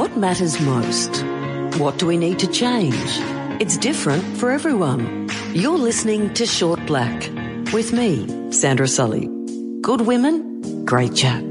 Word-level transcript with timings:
What 0.00 0.16
matters 0.16 0.58
most? 0.62 1.22
What 1.78 1.98
do 1.98 2.06
we 2.06 2.16
need 2.16 2.38
to 2.38 2.46
change? 2.46 3.18
It's 3.60 3.76
different 3.76 4.24
for 4.38 4.50
everyone. 4.50 5.28
You're 5.52 5.76
listening 5.76 6.32
to 6.32 6.46
Short 6.46 6.80
Black 6.86 7.28
with 7.74 7.92
me, 7.92 8.50
Sandra 8.50 8.88
Sully. 8.88 9.28
Good 9.82 10.00
women, 10.00 10.86
great 10.86 11.14
chat. 11.14 11.44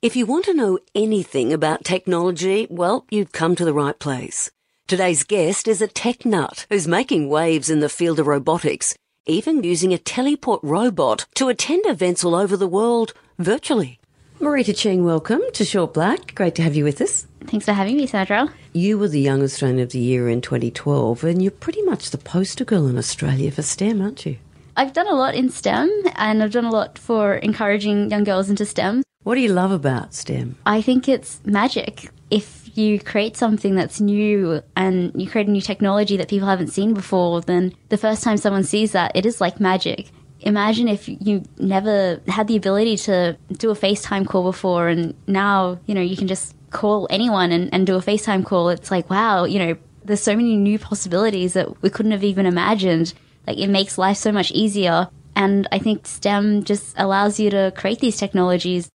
If 0.00 0.16
you 0.16 0.24
want 0.24 0.46
to 0.46 0.54
know 0.54 0.78
anything 0.94 1.52
about 1.52 1.84
technology, 1.84 2.66
well, 2.70 3.04
you've 3.10 3.32
come 3.32 3.54
to 3.56 3.66
the 3.66 3.74
right 3.74 3.98
place. 3.98 4.50
Today's 4.86 5.24
guest 5.24 5.68
is 5.68 5.82
a 5.82 5.86
tech 5.86 6.24
nut 6.24 6.64
who's 6.70 6.88
making 6.88 7.28
waves 7.28 7.68
in 7.68 7.80
the 7.80 7.90
field 7.90 8.18
of 8.18 8.26
robotics, 8.26 8.96
even 9.26 9.62
using 9.62 9.92
a 9.92 9.98
teleport 9.98 10.60
robot 10.62 11.26
to 11.34 11.50
attend 11.50 11.84
events 11.84 12.24
all 12.24 12.34
over 12.34 12.56
the 12.56 12.66
world 12.66 13.12
virtually. 13.38 14.00
Marita 14.40 14.76
Cheng, 14.76 15.02
welcome 15.02 15.40
to 15.54 15.64
Short 15.64 15.94
Black. 15.94 16.34
Great 16.34 16.54
to 16.56 16.62
have 16.62 16.76
you 16.76 16.84
with 16.84 17.00
us. 17.00 17.26
Thanks 17.46 17.64
for 17.64 17.72
having 17.72 17.96
me, 17.96 18.06
Sandra. 18.06 18.52
You 18.74 18.98
were 18.98 19.08
the 19.08 19.20
Young 19.20 19.42
Australian 19.42 19.80
of 19.80 19.92
the 19.92 19.98
Year 19.98 20.28
in 20.28 20.42
2012, 20.42 21.24
and 21.24 21.40
you're 21.40 21.50
pretty 21.50 21.80
much 21.82 22.10
the 22.10 22.18
poster 22.18 22.64
girl 22.64 22.86
in 22.86 22.98
Australia 22.98 23.50
for 23.50 23.62
STEM, 23.62 24.02
aren't 24.02 24.26
you? 24.26 24.36
I've 24.76 24.92
done 24.92 25.08
a 25.08 25.14
lot 25.14 25.34
in 25.34 25.48
STEM 25.48 25.90
and 26.16 26.42
I've 26.42 26.52
done 26.52 26.66
a 26.66 26.70
lot 26.70 26.98
for 26.98 27.36
encouraging 27.36 28.10
young 28.10 28.24
girls 28.24 28.50
into 28.50 28.66
STEM. 28.66 29.02
What 29.22 29.36
do 29.36 29.40
you 29.40 29.52
love 29.54 29.72
about 29.72 30.12
STEM? 30.12 30.56
I 30.66 30.82
think 30.82 31.08
it's 31.08 31.40
magic. 31.46 32.10
If 32.30 32.76
you 32.76 33.00
create 33.00 33.38
something 33.38 33.74
that's 33.74 34.02
new 34.02 34.60
and 34.76 35.12
you 35.20 35.30
create 35.30 35.48
a 35.48 35.50
new 35.50 35.62
technology 35.62 36.18
that 36.18 36.28
people 36.28 36.46
haven't 36.46 36.68
seen 36.68 36.92
before, 36.92 37.40
then 37.40 37.72
the 37.88 37.96
first 37.96 38.22
time 38.22 38.36
someone 38.36 38.64
sees 38.64 38.92
that, 38.92 39.12
it 39.14 39.24
is 39.24 39.40
like 39.40 39.60
magic. 39.60 40.10
Imagine 40.46 40.86
if 40.86 41.08
you 41.08 41.42
never 41.58 42.20
had 42.28 42.46
the 42.46 42.54
ability 42.54 42.96
to 42.98 43.36
do 43.54 43.70
a 43.70 43.74
FaceTime 43.74 44.24
call 44.28 44.44
before 44.44 44.86
and 44.86 45.12
now, 45.26 45.80
you 45.86 45.94
know, 45.94 46.00
you 46.00 46.16
can 46.16 46.28
just 46.28 46.54
call 46.70 47.08
anyone 47.10 47.50
and, 47.50 47.68
and 47.74 47.84
do 47.84 47.96
a 47.96 48.00
FaceTime 48.00 48.44
call. 48.44 48.68
It's 48.68 48.92
like, 48.92 49.10
wow, 49.10 49.42
you 49.42 49.58
know, 49.58 49.76
there's 50.04 50.22
so 50.22 50.36
many 50.36 50.56
new 50.56 50.78
possibilities 50.78 51.54
that 51.54 51.82
we 51.82 51.90
couldn't 51.90 52.12
have 52.12 52.22
even 52.22 52.46
imagined. 52.46 53.12
Like 53.44 53.58
it 53.58 53.66
makes 53.66 53.98
life 53.98 54.18
so 54.18 54.30
much 54.30 54.52
easier. 54.52 55.08
And 55.34 55.66
I 55.72 55.80
think 55.80 56.06
STEM 56.06 56.62
just 56.62 56.94
allows 56.96 57.40
you 57.40 57.50
to 57.50 57.72
create 57.76 57.98
these 57.98 58.16
technologies. 58.16 58.88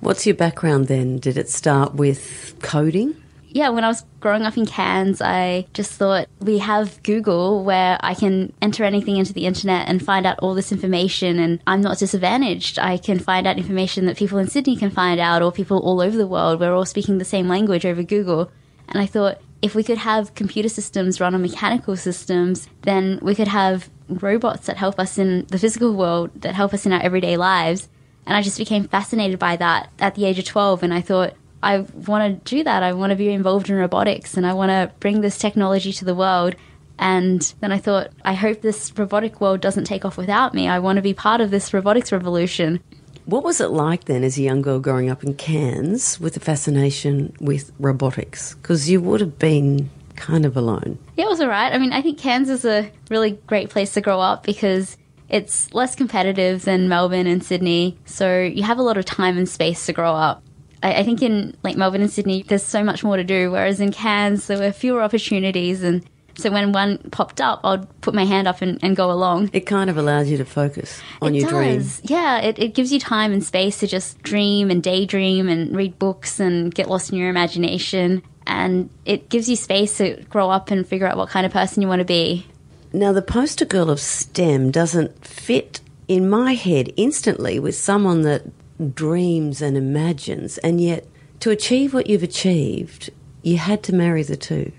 What's 0.00 0.26
your 0.26 0.34
background 0.34 0.88
then? 0.88 1.18
Did 1.18 1.38
it 1.38 1.48
start 1.48 1.94
with 1.94 2.56
coding? 2.60 3.16
Yeah, 3.52 3.70
when 3.70 3.82
I 3.82 3.88
was 3.88 4.04
growing 4.20 4.42
up 4.42 4.56
in 4.56 4.64
Cairns, 4.64 5.20
I 5.20 5.66
just 5.74 5.92
thought 5.92 6.28
we 6.38 6.58
have 6.58 7.02
Google 7.02 7.64
where 7.64 7.98
I 8.00 8.14
can 8.14 8.52
enter 8.62 8.84
anything 8.84 9.16
into 9.16 9.32
the 9.32 9.44
internet 9.44 9.88
and 9.88 10.04
find 10.04 10.24
out 10.24 10.38
all 10.38 10.54
this 10.54 10.70
information, 10.70 11.40
and 11.40 11.60
I'm 11.66 11.80
not 11.80 11.98
disadvantaged. 11.98 12.78
I 12.78 12.96
can 12.96 13.18
find 13.18 13.48
out 13.48 13.58
information 13.58 14.06
that 14.06 14.16
people 14.16 14.38
in 14.38 14.46
Sydney 14.46 14.76
can 14.76 14.90
find 14.90 15.18
out, 15.18 15.42
or 15.42 15.50
people 15.50 15.80
all 15.80 16.00
over 16.00 16.16
the 16.16 16.28
world. 16.28 16.60
We're 16.60 16.74
all 16.74 16.84
speaking 16.84 17.18
the 17.18 17.24
same 17.24 17.48
language 17.48 17.84
over 17.84 18.04
Google. 18.04 18.52
And 18.88 19.02
I 19.02 19.06
thought, 19.06 19.40
if 19.62 19.74
we 19.74 19.82
could 19.82 19.98
have 19.98 20.34
computer 20.36 20.68
systems 20.68 21.20
run 21.20 21.34
on 21.34 21.42
mechanical 21.42 21.96
systems, 21.96 22.68
then 22.82 23.18
we 23.20 23.34
could 23.34 23.48
have 23.48 23.90
robots 24.08 24.66
that 24.66 24.76
help 24.76 25.00
us 25.00 25.18
in 25.18 25.46
the 25.46 25.58
physical 25.58 25.94
world, 25.94 26.30
that 26.42 26.54
help 26.54 26.72
us 26.72 26.86
in 26.86 26.92
our 26.92 27.02
everyday 27.02 27.36
lives. 27.36 27.88
And 28.26 28.36
I 28.36 28.42
just 28.42 28.58
became 28.58 28.86
fascinated 28.86 29.40
by 29.40 29.56
that 29.56 29.90
at 29.98 30.14
the 30.14 30.24
age 30.24 30.38
of 30.38 30.44
12. 30.44 30.84
And 30.84 30.94
I 30.94 31.00
thought, 31.00 31.34
I 31.62 31.80
want 31.80 32.44
to 32.44 32.56
do 32.56 32.64
that. 32.64 32.82
I 32.82 32.92
want 32.92 33.10
to 33.10 33.16
be 33.16 33.28
involved 33.28 33.68
in 33.68 33.76
robotics 33.76 34.36
and 34.36 34.46
I 34.46 34.54
want 34.54 34.70
to 34.70 34.92
bring 35.00 35.20
this 35.20 35.38
technology 35.38 35.92
to 35.94 36.04
the 36.04 36.14
world. 36.14 36.54
And 36.98 37.40
then 37.60 37.72
I 37.72 37.78
thought, 37.78 38.10
I 38.24 38.34
hope 38.34 38.60
this 38.60 38.92
robotic 38.96 39.40
world 39.40 39.60
doesn't 39.60 39.84
take 39.84 40.04
off 40.04 40.16
without 40.16 40.54
me. 40.54 40.68
I 40.68 40.78
want 40.78 40.96
to 40.96 41.02
be 41.02 41.14
part 41.14 41.40
of 41.40 41.50
this 41.50 41.72
robotics 41.72 42.12
revolution. 42.12 42.80
What 43.24 43.44
was 43.44 43.60
it 43.60 43.68
like 43.68 44.04
then 44.04 44.24
as 44.24 44.38
a 44.38 44.42
young 44.42 44.60
girl 44.60 44.80
growing 44.80 45.08
up 45.08 45.22
in 45.22 45.34
Cairns 45.34 46.18
with 46.20 46.36
a 46.36 46.40
fascination 46.40 47.34
with 47.40 47.72
robotics? 47.78 48.54
Because 48.54 48.90
you 48.90 49.00
would 49.00 49.20
have 49.20 49.38
been 49.38 49.88
kind 50.16 50.44
of 50.44 50.56
alone. 50.56 50.98
Yeah, 51.16 51.26
it 51.26 51.28
was 51.28 51.40
all 51.40 51.48
right. 51.48 51.72
I 51.72 51.78
mean, 51.78 51.92
I 51.92 52.02
think 52.02 52.18
Cairns 52.18 52.50
is 52.50 52.64
a 52.64 52.90
really 53.08 53.38
great 53.46 53.70
place 53.70 53.94
to 53.94 54.00
grow 54.00 54.20
up 54.20 54.44
because 54.44 54.96
it's 55.28 55.72
less 55.72 55.94
competitive 55.94 56.64
than 56.64 56.88
Melbourne 56.88 57.26
and 57.26 57.42
Sydney. 57.42 57.96
So 58.04 58.40
you 58.40 58.62
have 58.64 58.78
a 58.78 58.82
lot 58.82 58.96
of 58.98 59.04
time 59.04 59.38
and 59.38 59.48
space 59.48 59.86
to 59.86 59.92
grow 59.92 60.12
up. 60.12 60.42
I, 60.82 60.96
I 60.96 61.02
think 61.02 61.22
in 61.22 61.56
like 61.62 61.76
Melbourne 61.76 62.02
and 62.02 62.10
Sydney, 62.10 62.42
there's 62.42 62.64
so 62.64 62.82
much 62.82 63.04
more 63.04 63.16
to 63.16 63.24
do, 63.24 63.50
whereas 63.50 63.80
in 63.80 63.92
Cairns, 63.92 64.46
there 64.46 64.58
were 64.58 64.72
fewer 64.72 65.02
opportunities 65.02 65.82
and 65.82 66.04
so 66.36 66.50
when 66.50 66.72
one 66.72 66.98
popped 67.10 67.40
up, 67.40 67.60
I'd 67.64 68.00
put 68.00 68.14
my 68.14 68.24
hand 68.24 68.48
up 68.48 68.62
and, 68.62 68.78
and 68.82 68.96
go 68.96 69.10
along. 69.10 69.50
It 69.52 69.66
kind 69.66 69.90
of 69.90 69.96
allows 69.96 70.30
you 70.30 70.38
to 70.38 70.44
focus 70.44 71.00
on 71.20 71.34
it 71.34 71.40
your 71.40 71.50
does. 71.50 72.00
dream. 72.00 72.10
Yeah, 72.10 72.38
it, 72.38 72.58
it 72.58 72.74
gives 72.74 72.92
you 72.92 72.98
time 72.98 73.32
and 73.32 73.44
space 73.44 73.80
to 73.80 73.86
just 73.86 74.22
dream 74.22 74.70
and 74.70 74.82
daydream 74.82 75.48
and 75.48 75.76
read 75.76 75.98
books 75.98 76.40
and 76.40 76.74
get 76.74 76.88
lost 76.88 77.12
in 77.12 77.18
your 77.18 77.28
imagination. 77.28 78.22
And 78.46 78.90
it 79.04 79.28
gives 79.28 79.48
you 79.48 79.56
space 79.56 79.98
to 79.98 80.22
grow 80.30 80.50
up 80.50 80.70
and 80.70 80.86
figure 80.86 81.06
out 81.06 81.16
what 81.16 81.28
kind 81.28 81.44
of 81.44 81.52
person 81.52 81.82
you 81.82 81.88
want 81.88 82.00
to 82.00 82.06
be. 82.06 82.46
Now, 82.92 83.12
the 83.12 83.22
poster 83.22 83.64
girl 83.64 83.90
of 83.90 84.00
STEM 84.00 84.70
doesn't 84.70 85.24
fit 85.24 85.80
in 86.08 86.28
my 86.28 86.54
head 86.54 86.92
instantly 86.96 87.58
with 87.60 87.76
someone 87.76 88.22
that 88.22 88.42
dreams 88.88 89.62
and 89.62 89.76
imagines, 89.76 90.58
and 90.58 90.80
yet 90.80 91.06
to 91.40 91.50
achieve 91.50 91.94
what 91.94 92.06
you've 92.06 92.22
achieved, 92.22 93.10
you 93.42 93.58
had 93.58 93.82
to 93.84 93.94
marry 93.94 94.22
the 94.22 94.36
two. 94.36 94.72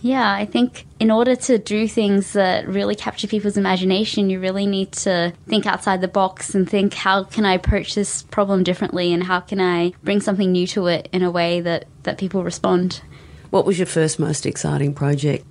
Yeah, 0.00 0.32
I 0.32 0.44
think 0.44 0.86
in 1.00 1.10
order 1.10 1.34
to 1.34 1.58
do 1.58 1.88
things 1.88 2.32
that 2.34 2.68
really 2.68 2.94
capture 2.94 3.26
people's 3.26 3.56
imagination, 3.56 4.30
you 4.30 4.38
really 4.38 4.66
need 4.66 4.92
to 4.92 5.32
think 5.46 5.66
outside 5.66 6.00
the 6.00 6.08
box 6.08 6.54
and 6.54 6.68
think 6.68 6.94
how 6.94 7.24
can 7.24 7.44
I 7.44 7.54
approach 7.54 7.94
this 7.94 8.22
problem 8.22 8.62
differently 8.62 9.12
and 9.12 9.24
how 9.24 9.40
can 9.40 9.60
I 9.60 9.92
bring 10.04 10.20
something 10.20 10.52
new 10.52 10.66
to 10.68 10.86
it 10.86 11.08
in 11.12 11.22
a 11.22 11.30
way 11.30 11.60
that, 11.60 11.86
that 12.04 12.18
people 12.18 12.44
respond. 12.44 13.00
What 13.50 13.64
was 13.64 13.78
your 13.78 13.86
first 13.86 14.18
most 14.18 14.46
exciting 14.46 14.94
project? 14.94 15.44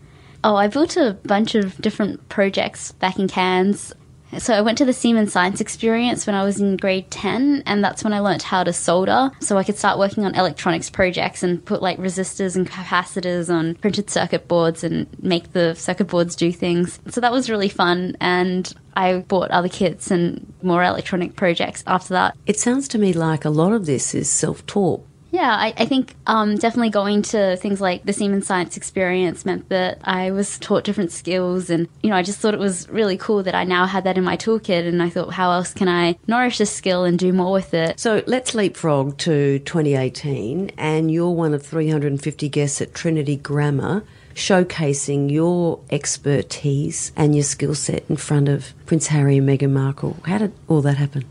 Oh, 0.43 0.55
I 0.55 0.67
built 0.67 0.95
a 0.95 1.17
bunch 1.25 1.55
of 1.55 1.75
different 1.81 2.29
projects 2.29 2.93
back 2.93 3.19
in 3.19 3.27
Cairns. 3.27 3.93
So 4.39 4.53
I 4.53 4.61
went 4.61 4.77
to 4.79 4.85
the 4.85 4.93
Siemens 4.93 5.31
Science 5.31 5.61
Experience 5.61 6.27
when 6.27 6.35
I 6.35 6.43
was 6.43 6.59
in 6.59 6.77
grade 6.77 7.09
10, 7.09 7.63
and 7.65 7.83
that's 7.83 8.03
when 8.03 8.13
I 8.13 8.19
learnt 8.19 8.43
how 8.43 8.63
to 8.63 8.73
solder. 8.73 9.31
So 9.39 9.57
I 9.57 9.63
could 9.63 9.77
start 9.77 9.97
working 9.97 10.25
on 10.25 10.35
electronics 10.35 10.89
projects 10.89 11.43
and 11.43 11.63
put 11.63 11.81
like 11.81 11.97
resistors 11.97 12.55
and 12.55 12.69
capacitors 12.69 13.53
on 13.53 13.75
printed 13.75 14.09
circuit 14.09 14.47
boards 14.47 14.83
and 14.83 15.07
make 15.21 15.53
the 15.53 15.73
circuit 15.75 16.07
boards 16.07 16.35
do 16.35 16.51
things. 16.51 16.99
So 17.07 17.21
that 17.21 17.31
was 17.31 17.49
really 17.49 17.69
fun, 17.69 18.17
and 18.19 18.71
I 18.95 19.19
bought 19.19 19.51
other 19.51 19.69
kits 19.69 20.11
and 20.11 20.53
more 20.61 20.83
electronic 20.83 21.35
projects 21.35 21.83
after 21.87 22.13
that. 22.13 22.35
It 22.45 22.59
sounds 22.59 22.87
to 22.89 22.97
me 22.97 23.13
like 23.13 23.45
a 23.45 23.49
lot 23.49 23.73
of 23.73 23.85
this 23.85 24.13
is 24.13 24.29
self 24.29 24.65
taught. 24.65 25.05
Yeah, 25.31 25.53
I, 25.55 25.73
I 25.77 25.85
think 25.85 26.15
um, 26.25 26.55
definitely 26.55 26.89
going 26.89 27.21
to 27.23 27.57
things 27.57 27.81
like 27.81 28.03
the 28.03 28.13
Siemens 28.13 28.47
Science 28.47 28.77
Experience 28.77 29.45
meant 29.45 29.69
that 29.69 29.99
I 30.03 30.31
was 30.31 30.57
taught 30.59 30.83
different 30.83 31.11
skills, 31.11 31.69
and 31.69 31.87
you 32.01 32.09
know, 32.09 32.15
I 32.15 32.23
just 32.23 32.39
thought 32.39 32.53
it 32.53 32.59
was 32.59 32.87
really 32.89 33.17
cool 33.17 33.43
that 33.43 33.55
I 33.55 33.63
now 33.63 33.85
had 33.85 34.03
that 34.05 34.17
in 34.17 34.23
my 34.23 34.37
toolkit, 34.37 34.87
and 34.87 35.01
I 35.03 35.09
thought, 35.09 35.33
how 35.33 35.51
else 35.51 35.73
can 35.73 35.87
I 35.87 36.17
nourish 36.27 36.57
this 36.57 36.71
skill 36.71 37.03
and 37.03 37.19
do 37.19 37.33
more 37.33 37.51
with 37.51 37.73
it? 37.73 37.99
So 37.99 38.23
let's 38.25 38.55
leapfrog 38.55 39.17
to 39.19 39.59
2018, 39.59 40.71
and 40.77 41.11
you're 41.11 41.31
one 41.31 41.53
of 41.53 41.65
350 41.65 42.49
guests 42.49 42.81
at 42.81 42.93
Trinity 42.93 43.35
Grammar. 43.35 44.03
Showcasing 44.33 45.31
your 45.31 45.79
expertise 45.89 47.11
and 47.15 47.33
your 47.33 47.43
skill 47.43 47.73
set 47.73 48.03
in 48.07 48.17
front 48.17 48.47
of 48.47 48.71
Prince 48.85 49.07
Harry 49.07 49.37
and 49.39 49.49
Meghan 49.49 49.71
Markle. 49.71 50.17
How 50.25 50.37
did 50.37 50.53
all 50.67 50.83
that 50.83 50.97
happen? 50.97 51.25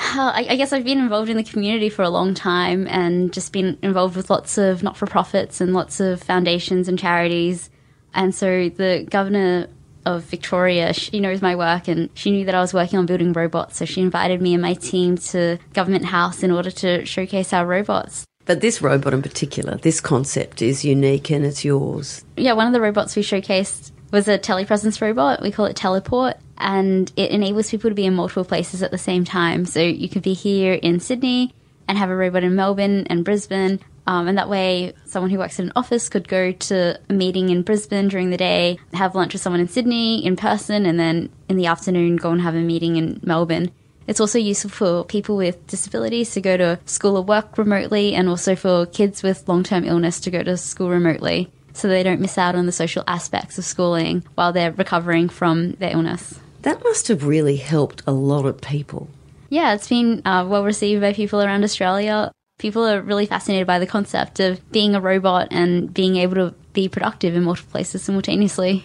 Uh, 0.00 0.32
I, 0.34 0.46
I 0.50 0.56
guess 0.56 0.72
I've 0.72 0.84
been 0.84 0.98
involved 0.98 1.28
in 1.28 1.36
the 1.36 1.44
community 1.44 1.88
for 1.88 2.02
a 2.02 2.08
long 2.08 2.32
time 2.32 2.86
and 2.86 3.32
just 3.32 3.52
been 3.52 3.78
involved 3.82 4.16
with 4.16 4.30
lots 4.30 4.56
of 4.56 4.82
not 4.82 4.96
for 4.96 5.06
profits 5.06 5.60
and 5.60 5.74
lots 5.74 6.00
of 6.00 6.22
foundations 6.22 6.88
and 6.88 6.98
charities. 6.98 7.68
And 8.14 8.34
so 8.34 8.68
the 8.68 9.06
governor 9.10 9.68
of 10.06 10.22
Victoria, 10.24 10.94
she 10.94 11.20
knows 11.20 11.42
my 11.42 11.54
work 11.54 11.88
and 11.88 12.08
she 12.14 12.30
knew 12.30 12.44
that 12.46 12.54
I 12.54 12.60
was 12.60 12.72
working 12.72 12.98
on 12.98 13.06
building 13.06 13.32
robots. 13.32 13.76
So 13.76 13.84
she 13.84 14.00
invited 14.00 14.40
me 14.40 14.54
and 14.54 14.62
my 14.62 14.74
team 14.74 15.18
to 15.18 15.58
Government 15.74 16.06
House 16.06 16.42
in 16.42 16.50
order 16.50 16.70
to 16.70 17.04
showcase 17.04 17.52
our 17.52 17.66
robots. 17.66 18.24
But 18.46 18.62
this 18.62 18.80
robot 18.80 19.12
in 19.12 19.20
particular, 19.20 19.76
this 19.76 20.00
concept 20.00 20.62
is 20.62 20.84
unique 20.84 21.30
and 21.30 21.44
it's 21.44 21.64
yours. 21.64 22.24
Yeah, 22.36 22.54
one 22.54 22.66
of 22.66 22.72
the 22.72 22.80
robots 22.80 23.14
we 23.14 23.22
showcased 23.22 23.92
was 24.10 24.26
a 24.26 24.38
telepresence 24.38 25.02
robot. 25.02 25.42
We 25.42 25.50
call 25.50 25.66
it 25.66 25.76
Teleport. 25.76 26.38
And 26.58 27.10
it 27.16 27.30
enables 27.30 27.70
people 27.70 27.90
to 27.90 27.94
be 27.94 28.06
in 28.06 28.14
multiple 28.14 28.44
places 28.44 28.82
at 28.82 28.90
the 28.90 28.98
same 28.98 29.24
time. 29.24 29.64
So 29.64 29.80
you 29.80 30.08
could 30.08 30.22
be 30.22 30.34
here 30.34 30.74
in 30.74 31.00
Sydney 31.00 31.54
and 31.86 31.96
have 31.96 32.10
a 32.10 32.16
robot 32.16 32.44
in 32.44 32.54
Melbourne 32.54 33.06
and 33.08 33.24
Brisbane. 33.24 33.80
Um, 34.06 34.26
and 34.26 34.38
that 34.38 34.48
way, 34.48 34.94
someone 35.04 35.30
who 35.30 35.38
works 35.38 35.58
in 35.58 35.66
an 35.66 35.72
office 35.76 36.08
could 36.08 36.28
go 36.28 36.52
to 36.52 36.98
a 37.08 37.12
meeting 37.12 37.50
in 37.50 37.62
Brisbane 37.62 38.08
during 38.08 38.30
the 38.30 38.36
day, 38.36 38.78
have 38.94 39.14
lunch 39.14 39.34
with 39.34 39.42
someone 39.42 39.60
in 39.60 39.68
Sydney 39.68 40.24
in 40.24 40.34
person, 40.34 40.86
and 40.86 40.98
then 40.98 41.28
in 41.48 41.56
the 41.56 41.66
afternoon 41.66 42.16
go 42.16 42.30
and 42.30 42.40
have 42.40 42.54
a 42.54 42.60
meeting 42.60 42.96
in 42.96 43.20
Melbourne. 43.22 43.70
It's 44.06 44.20
also 44.20 44.38
useful 44.38 44.70
for 44.70 45.04
people 45.04 45.36
with 45.36 45.66
disabilities 45.66 46.30
to 46.32 46.40
go 46.40 46.56
to 46.56 46.78
school 46.86 47.18
or 47.18 47.22
work 47.22 47.58
remotely, 47.58 48.14
and 48.14 48.30
also 48.30 48.56
for 48.56 48.86
kids 48.86 49.22
with 49.22 49.46
long 49.46 49.62
term 49.62 49.84
illness 49.84 50.20
to 50.20 50.30
go 50.30 50.42
to 50.42 50.56
school 50.56 50.88
remotely 50.88 51.52
so 51.74 51.86
they 51.86 52.02
don't 52.02 52.20
miss 52.20 52.38
out 52.38 52.54
on 52.54 52.66
the 52.66 52.72
social 52.72 53.04
aspects 53.06 53.58
of 53.58 53.64
schooling 53.64 54.24
while 54.34 54.52
they're 54.52 54.72
recovering 54.72 55.28
from 55.28 55.72
their 55.72 55.92
illness. 55.92 56.40
That 56.68 56.84
must 56.84 57.08
have 57.08 57.24
really 57.24 57.56
helped 57.56 58.02
a 58.06 58.12
lot 58.12 58.44
of 58.44 58.60
people. 58.60 59.08
Yeah, 59.48 59.72
it's 59.72 59.88
been 59.88 60.20
uh, 60.26 60.46
well 60.46 60.64
received 60.64 61.00
by 61.00 61.14
people 61.14 61.40
around 61.40 61.64
Australia. 61.64 62.30
People 62.58 62.86
are 62.86 63.00
really 63.00 63.24
fascinated 63.24 63.66
by 63.66 63.78
the 63.78 63.86
concept 63.86 64.38
of 64.38 64.70
being 64.70 64.94
a 64.94 65.00
robot 65.00 65.48
and 65.50 65.94
being 65.94 66.16
able 66.16 66.34
to 66.34 66.54
be 66.74 66.86
productive 66.86 67.34
in 67.34 67.44
multiple 67.44 67.70
places 67.70 68.02
simultaneously. 68.02 68.84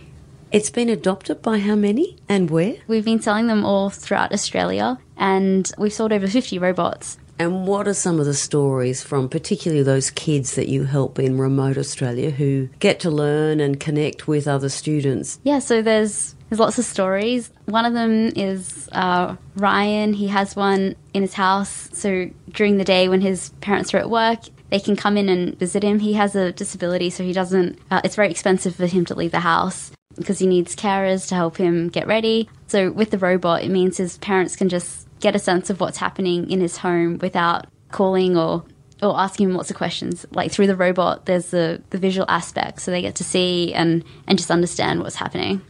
It's 0.50 0.70
been 0.70 0.88
adopted 0.88 1.42
by 1.42 1.58
how 1.58 1.76
many 1.76 2.16
and 2.30 2.50
where? 2.50 2.76
We've 2.88 3.04
been 3.04 3.20
selling 3.20 3.48
them 3.48 3.66
all 3.66 3.90
throughout 3.90 4.32
Australia 4.32 4.98
and 5.18 5.70
we've 5.78 5.92
sold 5.92 6.14
over 6.14 6.30
50 6.30 6.58
robots. 6.60 7.18
And 7.38 7.68
what 7.68 7.90
are 7.90 7.94
some 7.94 8.18
of 8.18 8.26
the 8.26 8.34
stories 8.34 9.04
from 9.04 9.28
particularly 9.28 9.84
those 9.84 10.10
kids 10.10 10.56
that 10.56 10.70
you 10.70 10.86
help 10.86 11.20
in 11.20 11.38
remote 11.38 11.78
Australia 11.78 12.30
who 12.30 12.70
get 12.80 13.02
to 13.02 13.12
learn 13.12 13.60
and 13.60 13.78
connect 13.78 14.26
with 14.26 14.48
other 14.48 14.70
students? 14.70 15.40
Yeah, 15.44 15.60
so 15.60 15.82
there's 15.82 16.36
there's 16.54 16.60
lots 16.60 16.78
of 16.78 16.86
stories. 16.86 17.52
One 17.66 17.84
of 17.84 17.94
them 17.94 18.32
is 18.36 18.88
uh, 18.92 19.38
Ryan. 19.56 20.14
He 20.14 20.28
has 20.28 20.56
one 20.56 20.96
in 21.12 21.24
his 21.24 21.34
house. 21.34 21.90
So 21.94 22.30
during 22.52 22.78
the 22.78 22.84
day 22.84 23.10
when 23.10 23.22
his 23.22 23.50
parents 23.60 23.92
are 23.92 23.98
at 23.98 24.08
work, 24.08 24.42
they 24.70 24.80
can 24.80 24.96
come 24.96 25.18
in 25.18 25.30
and 25.30 25.58
visit 25.58 25.82
him. 25.82 25.98
He 25.98 26.14
has 26.14 26.36
a 26.36 26.52
disability, 26.52 27.10
so 27.10 27.24
he 27.24 27.34
doesn't. 27.34 27.80
Uh, 27.90 28.02
it's 28.04 28.16
very 28.16 28.30
expensive 28.30 28.76
for 28.76 28.86
him 28.86 29.04
to 29.06 29.16
leave 29.16 29.32
the 29.32 29.40
house 29.40 29.92
because 30.16 30.38
he 30.38 30.46
needs 30.46 30.76
carers 30.76 31.28
to 31.30 31.34
help 31.34 31.58
him 31.58 31.90
get 31.90 32.06
ready. 32.06 32.48
So 32.68 32.92
with 32.92 33.10
the 33.10 33.18
robot, 33.18 33.64
it 33.64 33.72
means 33.72 33.98
his 33.98 34.20
parents 34.20 34.56
can 34.56 34.70
just 34.70 35.08
get 35.22 35.36
a 35.36 35.40
sense 35.40 35.72
of 35.72 35.80
what's 35.80 35.98
happening 35.98 36.52
in 36.52 36.62
his 36.62 36.78
home 36.78 37.18
without 37.18 37.66
calling 37.90 38.38
or 38.38 38.64
or 39.02 39.20
asking 39.20 39.50
him 39.50 39.56
lots 39.56 39.72
of 39.72 39.76
questions. 39.76 40.24
Like 40.30 40.52
through 40.52 40.68
the 40.68 40.76
robot, 40.76 41.26
there's 41.26 41.48
the, 41.48 41.82
the 41.90 41.98
visual 41.98 42.28
aspect, 42.30 42.80
so 42.80 42.92
they 42.92 43.02
get 43.02 43.16
to 43.16 43.24
see 43.24 43.74
and, 43.74 44.04
and 44.28 44.38
just 44.38 44.52
understand 44.52 45.02
what's 45.02 45.16
happening. 45.16 45.64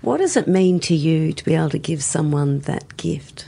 What 0.00 0.18
does 0.18 0.36
it 0.36 0.46
mean 0.46 0.80
to 0.80 0.94
you 0.94 1.32
to 1.32 1.44
be 1.44 1.54
able 1.54 1.70
to 1.70 1.78
give 1.78 2.02
someone 2.02 2.60
that 2.60 2.96
gift? 2.96 3.46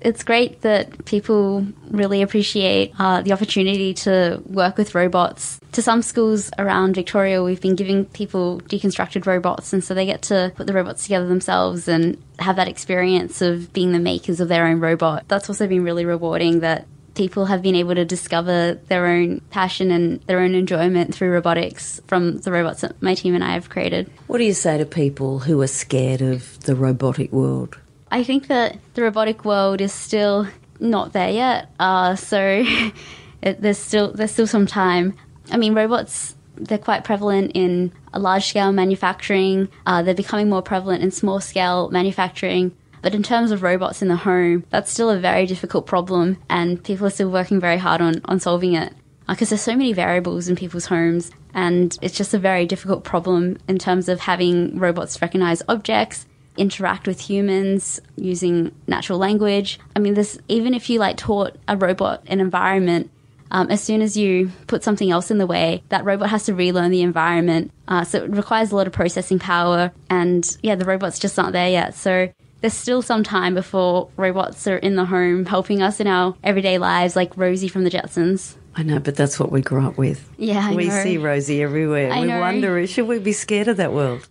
It's 0.00 0.24
great 0.24 0.62
that 0.62 1.04
people 1.04 1.66
really 1.90 2.22
appreciate 2.22 2.94
uh, 2.98 3.20
the 3.20 3.32
opportunity 3.32 3.92
to 3.94 4.42
work 4.46 4.78
with 4.78 4.94
robots. 4.94 5.60
To 5.72 5.82
some 5.82 6.00
schools 6.00 6.50
around 6.58 6.94
Victoria, 6.94 7.42
we've 7.42 7.60
been 7.60 7.76
giving 7.76 8.06
people 8.06 8.60
deconstructed 8.62 9.26
robots, 9.26 9.72
and 9.72 9.84
so 9.84 9.92
they 9.92 10.06
get 10.06 10.22
to 10.22 10.52
put 10.56 10.66
the 10.66 10.72
robots 10.72 11.02
together 11.02 11.28
themselves 11.28 11.86
and 11.86 12.16
have 12.38 12.56
that 12.56 12.66
experience 12.66 13.42
of 13.42 13.72
being 13.74 13.92
the 13.92 13.98
makers 13.98 14.40
of 14.40 14.48
their 14.48 14.66
own 14.66 14.80
robot. 14.80 15.24
That's 15.28 15.50
also 15.50 15.66
been 15.66 15.84
really 15.84 16.06
rewarding 16.06 16.60
that 16.60 16.86
people 17.20 17.44
have 17.44 17.60
been 17.60 17.74
able 17.74 17.94
to 17.94 18.02
discover 18.02 18.80
their 18.88 19.04
own 19.04 19.42
passion 19.50 19.90
and 19.90 20.22
their 20.22 20.40
own 20.40 20.54
enjoyment 20.54 21.14
through 21.14 21.30
robotics 21.30 22.00
from 22.06 22.38
the 22.38 22.50
robots 22.50 22.80
that 22.80 23.02
my 23.02 23.14
team 23.14 23.34
and 23.34 23.44
I 23.44 23.52
have 23.52 23.68
created. 23.68 24.10
What 24.26 24.38
do 24.38 24.44
you 24.44 24.54
say 24.54 24.78
to 24.78 24.86
people 24.86 25.40
who 25.40 25.60
are 25.60 25.66
scared 25.66 26.22
of 26.22 26.58
the 26.60 26.74
robotic 26.74 27.30
world? 27.30 27.78
I 28.10 28.24
think 28.24 28.46
that 28.46 28.78
the 28.94 29.02
robotic 29.02 29.44
world 29.44 29.82
is 29.82 29.92
still 29.92 30.46
not 30.78 31.12
there 31.12 31.28
yet. 31.28 31.68
Uh, 31.78 32.16
so 32.16 32.40
it, 33.42 33.60
there's 33.60 33.76
still 33.76 34.12
there's 34.12 34.30
still 34.30 34.46
some 34.46 34.66
time. 34.66 35.12
I 35.52 35.58
mean, 35.58 35.74
robots 35.74 36.34
they're 36.56 36.78
quite 36.78 37.04
prevalent 37.04 37.52
in 37.54 37.92
large 38.14 38.46
scale 38.46 38.72
manufacturing. 38.72 39.68
Uh, 39.84 40.02
they're 40.02 40.14
becoming 40.14 40.48
more 40.48 40.62
prevalent 40.62 41.02
in 41.02 41.10
small 41.10 41.40
scale 41.40 41.90
manufacturing. 41.90 42.74
But 43.02 43.14
in 43.14 43.22
terms 43.22 43.50
of 43.50 43.62
robots 43.62 44.02
in 44.02 44.08
the 44.08 44.16
home, 44.16 44.64
that's 44.70 44.90
still 44.90 45.10
a 45.10 45.18
very 45.18 45.46
difficult 45.46 45.86
problem, 45.86 46.38
and 46.48 46.82
people 46.82 47.06
are 47.06 47.10
still 47.10 47.30
working 47.30 47.60
very 47.60 47.78
hard 47.78 48.00
on, 48.00 48.20
on 48.26 48.40
solving 48.40 48.74
it. 48.74 48.92
Because 49.28 49.48
uh, 49.48 49.50
there's 49.50 49.62
so 49.62 49.76
many 49.76 49.92
variables 49.92 50.48
in 50.48 50.56
people's 50.56 50.86
homes, 50.86 51.30
and 51.54 51.96
it's 52.02 52.16
just 52.16 52.34
a 52.34 52.38
very 52.38 52.66
difficult 52.66 53.04
problem 53.04 53.58
in 53.68 53.78
terms 53.78 54.08
of 54.08 54.20
having 54.20 54.78
robots 54.78 55.22
recognize 55.22 55.62
objects 55.68 56.26
interact 56.56 57.06
with 57.06 57.20
humans 57.20 58.00
using 58.16 58.72
natural 58.86 59.18
language. 59.18 59.78
I 59.96 59.98
mean, 59.98 60.14
this 60.14 60.38
even 60.48 60.74
if 60.74 60.90
you 60.90 60.98
like 60.98 61.16
taught 61.16 61.56
a 61.68 61.76
robot 61.76 62.22
an 62.26 62.40
environment, 62.40 63.10
um, 63.50 63.68
as 63.70 63.82
soon 63.82 64.02
as 64.02 64.16
you 64.16 64.50
put 64.66 64.84
something 64.84 65.10
else 65.10 65.30
in 65.30 65.38
the 65.38 65.46
way, 65.46 65.82
that 65.88 66.04
robot 66.04 66.30
has 66.30 66.44
to 66.44 66.54
relearn 66.54 66.90
the 66.90 67.02
environment. 67.02 67.72
Uh, 67.88 68.04
so 68.04 68.22
it 68.24 68.30
requires 68.30 68.70
a 68.72 68.76
lot 68.76 68.86
of 68.86 68.92
processing 68.92 69.38
power, 69.38 69.90
and 70.08 70.56
yeah, 70.62 70.74
the 70.74 70.84
robots 70.84 71.18
just 71.18 71.38
aren't 71.38 71.52
there 71.52 71.70
yet. 71.70 71.94
So 71.94 72.28
there's 72.60 72.74
still 72.74 73.02
some 73.02 73.22
time 73.22 73.54
before 73.54 74.10
robots 74.16 74.66
are 74.66 74.76
in 74.76 74.96
the 74.96 75.06
home 75.06 75.46
helping 75.46 75.82
us 75.82 76.00
in 76.00 76.06
our 76.06 76.36
everyday 76.42 76.78
lives, 76.78 77.16
like 77.16 77.36
Rosie 77.36 77.68
from 77.68 77.84
the 77.84 77.90
Jetsons. 77.90 78.56
I 78.76 78.82
know, 78.82 78.98
but 78.98 79.16
that's 79.16 79.40
what 79.40 79.50
we 79.50 79.62
grew 79.62 79.84
up 79.84 79.98
with. 79.98 80.28
Yeah, 80.38 80.68
I 80.70 80.74
we 80.74 80.88
know. 80.88 81.02
see 81.02 81.18
Rosie 81.18 81.62
everywhere. 81.62 82.12
I 82.12 82.20
we 82.20 82.26
know. 82.26 82.40
wonder, 82.40 82.86
should 82.86 83.08
we 83.08 83.18
be 83.18 83.32
scared 83.32 83.68
of 83.68 83.78
that 83.78 83.92
world? 83.92 84.28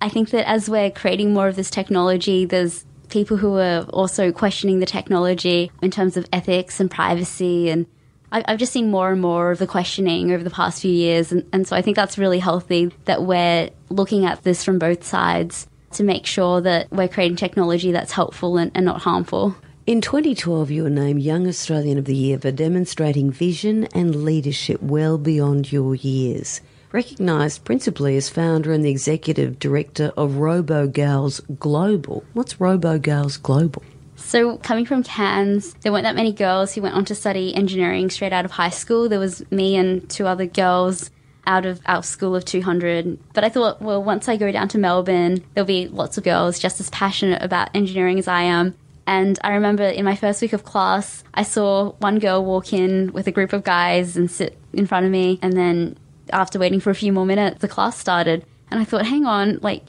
I 0.00 0.08
think 0.08 0.30
that 0.30 0.48
as 0.48 0.68
we're 0.70 0.90
creating 0.90 1.32
more 1.32 1.48
of 1.48 1.56
this 1.56 1.70
technology, 1.70 2.44
there's 2.44 2.84
people 3.08 3.36
who 3.36 3.58
are 3.58 3.82
also 3.90 4.30
questioning 4.32 4.78
the 4.78 4.86
technology 4.86 5.70
in 5.82 5.90
terms 5.90 6.16
of 6.16 6.26
ethics 6.32 6.80
and 6.80 6.90
privacy. 6.90 7.68
And 7.68 7.86
I've 8.30 8.58
just 8.58 8.72
seen 8.72 8.90
more 8.90 9.10
and 9.10 9.20
more 9.20 9.50
of 9.50 9.58
the 9.58 9.66
questioning 9.66 10.30
over 10.32 10.44
the 10.44 10.50
past 10.50 10.80
few 10.80 10.92
years. 10.92 11.32
And, 11.32 11.44
and 11.52 11.66
so 11.66 11.74
I 11.74 11.82
think 11.82 11.96
that's 11.96 12.16
really 12.16 12.38
healthy 12.38 12.92
that 13.06 13.24
we're 13.24 13.70
looking 13.88 14.24
at 14.24 14.44
this 14.44 14.64
from 14.64 14.78
both 14.78 15.04
sides 15.04 15.66
to 15.92 16.04
make 16.04 16.26
sure 16.26 16.60
that 16.60 16.90
we're 16.90 17.08
creating 17.08 17.36
technology 17.36 17.92
that's 17.92 18.12
helpful 18.12 18.58
and, 18.58 18.70
and 18.74 18.84
not 18.84 19.02
harmful. 19.02 19.56
In 19.86 20.00
2012, 20.00 20.70
you 20.70 20.82
were 20.84 20.90
named 20.90 21.22
Young 21.22 21.48
Australian 21.48 21.98
of 21.98 22.04
the 22.04 22.14
Year 22.14 22.38
for 22.38 22.52
demonstrating 22.52 23.30
vision 23.30 23.88
and 23.94 24.24
leadership 24.24 24.80
well 24.82 25.18
beyond 25.18 25.72
your 25.72 25.94
years. 25.94 26.60
Recognised 26.92 27.64
principally 27.64 28.16
as 28.16 28.28
founder 28.28 28.72
and 28.72 28.84
the 28.84 28.90
executive 28.90 29.58
director 29.58 30.12
of 30.16 30.32
RoboGals 30.32 31.58
Global. 31.58 32.24
What's 32.34 32.54
RoboGals 32.54 33.42
Global? 33.42 33.82
So, 34.16 34.58
coming 34.58 34.84
from 34.84 35.02
Cairns, 35.02 35.74
there 35.80 35.90
weren't 35.90 36.04
that 36.04 36.14
many 36.14 36.32
girls 36.32 36.74
who 36.74 36.82
went 36.82 36.94
on 36.94 37.04
to 37.06 37.14
study 37.14 37.54
engineering 37.54 38.10
straight 38.10 38.32
out 38.32 38.44
of 38.44 38.50
high 38.50 38.70
school. 38.70 39.08
There 39.08 39.18
was 39.18 39.42
me 39.50 39.76
and 39.76 40.08
two 40.10 40.26
other 40.26 40.46
girls 40.46 41.10
out 41.50 41.66
of 41.66 41.80
our 41.84 42.02
school 42.02 42.36
of 42.36 42.44
200. 42.44 43.18
But 43.34 43.42
I 43.42 43.48
thought, 43.48 43.82
well, 43.82 44.02
once 44.02 44.28
I 44.28 44.36
go 44.36 44.52
down 44.52 44.68
to 44.68 44.78
Melbourne, 44.78 45.44
there'll 45.52 45.66
be 45.66 45.88
lots 45.88 46.16
of 46.16 46.22
girls 46.24 46.60
just 46.60 46.78
as 46.78 46.88
passionate 46.90 47.42
about 47.42 47.74
engineering 47.74 48.20
as 48.20 48.28
I 48.28 48.42
am. 48.42 48.74
And 49.06 49.36
I 49.42 49.54
remember 49.54 49.82
in 49.82 50.04
my 50.04 50.14
first 50.14 50.40
week 50.40 50.52
of 50.52 50.64
class, 50.64 51.24
I 51.34 51.42
saw 51.42 51.92
one 51.98 52.20
girl 52.20 52.44
walk 52.44 52.72
in 52.72 53.12
with 53.12 53.26
a 53.26 53.32
group 53.32 53.52
of 53.52 53.64
guys 53.64 54.16
and 54.16 54.30
sit 54.30 54.56
in 54.72 54.86
front 54.86 55.06
of 55.06 55.10
me. 55.10 55.40
And 55.42 55.54
then 55.54 55.98
after 56.32 56.60
waiting 56.60 56.78
for 56.78 56.90
a 56.90 56.94
few 56.94 57.12
more 57.12 57.26
minutes, 57.26 57.60
the 57.60 57.66
class 57.66 57.98
started. 57.98 58.44
And 58.70 58.78
I 58.78 58.84
thought, 58.84 59.04
hang 59.04 59.26
on, 59.26 59.58
like, 59.62 59.82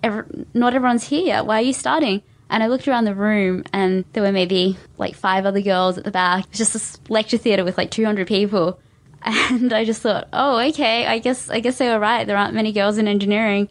not 0.55 0.73
everyone's 0.73 1.03
here. 1.03 1.43
Why 1.43 1.59
are 1.59 1.61
you 1.61 1.73
starting? 1.73 2.23
And 2.49 2.63
I 2.63 2.67
looked 2.67 2.87
around 2.87 3.05
the 3.05 3.13
room 3.13 3.63
and 3.71 4.03
there 4.13 4.23
were 4.23 4.31
maybe 4.31 4.77
like 4.97 5.15
five 5.15 5.45
other 5.45 5.61
girls 5.61 5.99
at 5.99 6.03
the 6.03 6.11
back. 6.11 6.45
It 6.45 6.49
was 6.49 6.57
just 6.57 6.73
this 6.73 6.97
lecture 7.07 7.37
theatre 7.37 7.63
with 7.63 7.77
like 7.77 7.91
200 7.91 8.27
people. 8.27 8.79
And 9.23 9.71
I 9.73 9.85
just 9.85 10.01
thought, 10.01 10.27
oh, 10.33 10.59
okay, 10.69 11.05
I 11.05 11.19
guess, 11.19 11.49
I 11.49 11.59
guess 11.59 11.77
they 11.77 11.89
were 11.89 11.99
right. 11.99 12.25
There 12.25 12.37
aren't 12.37 12.55
many 12.55 12.71
girls 12.71 12.97
in 12.97 13.07
engineering. 13.07 13.69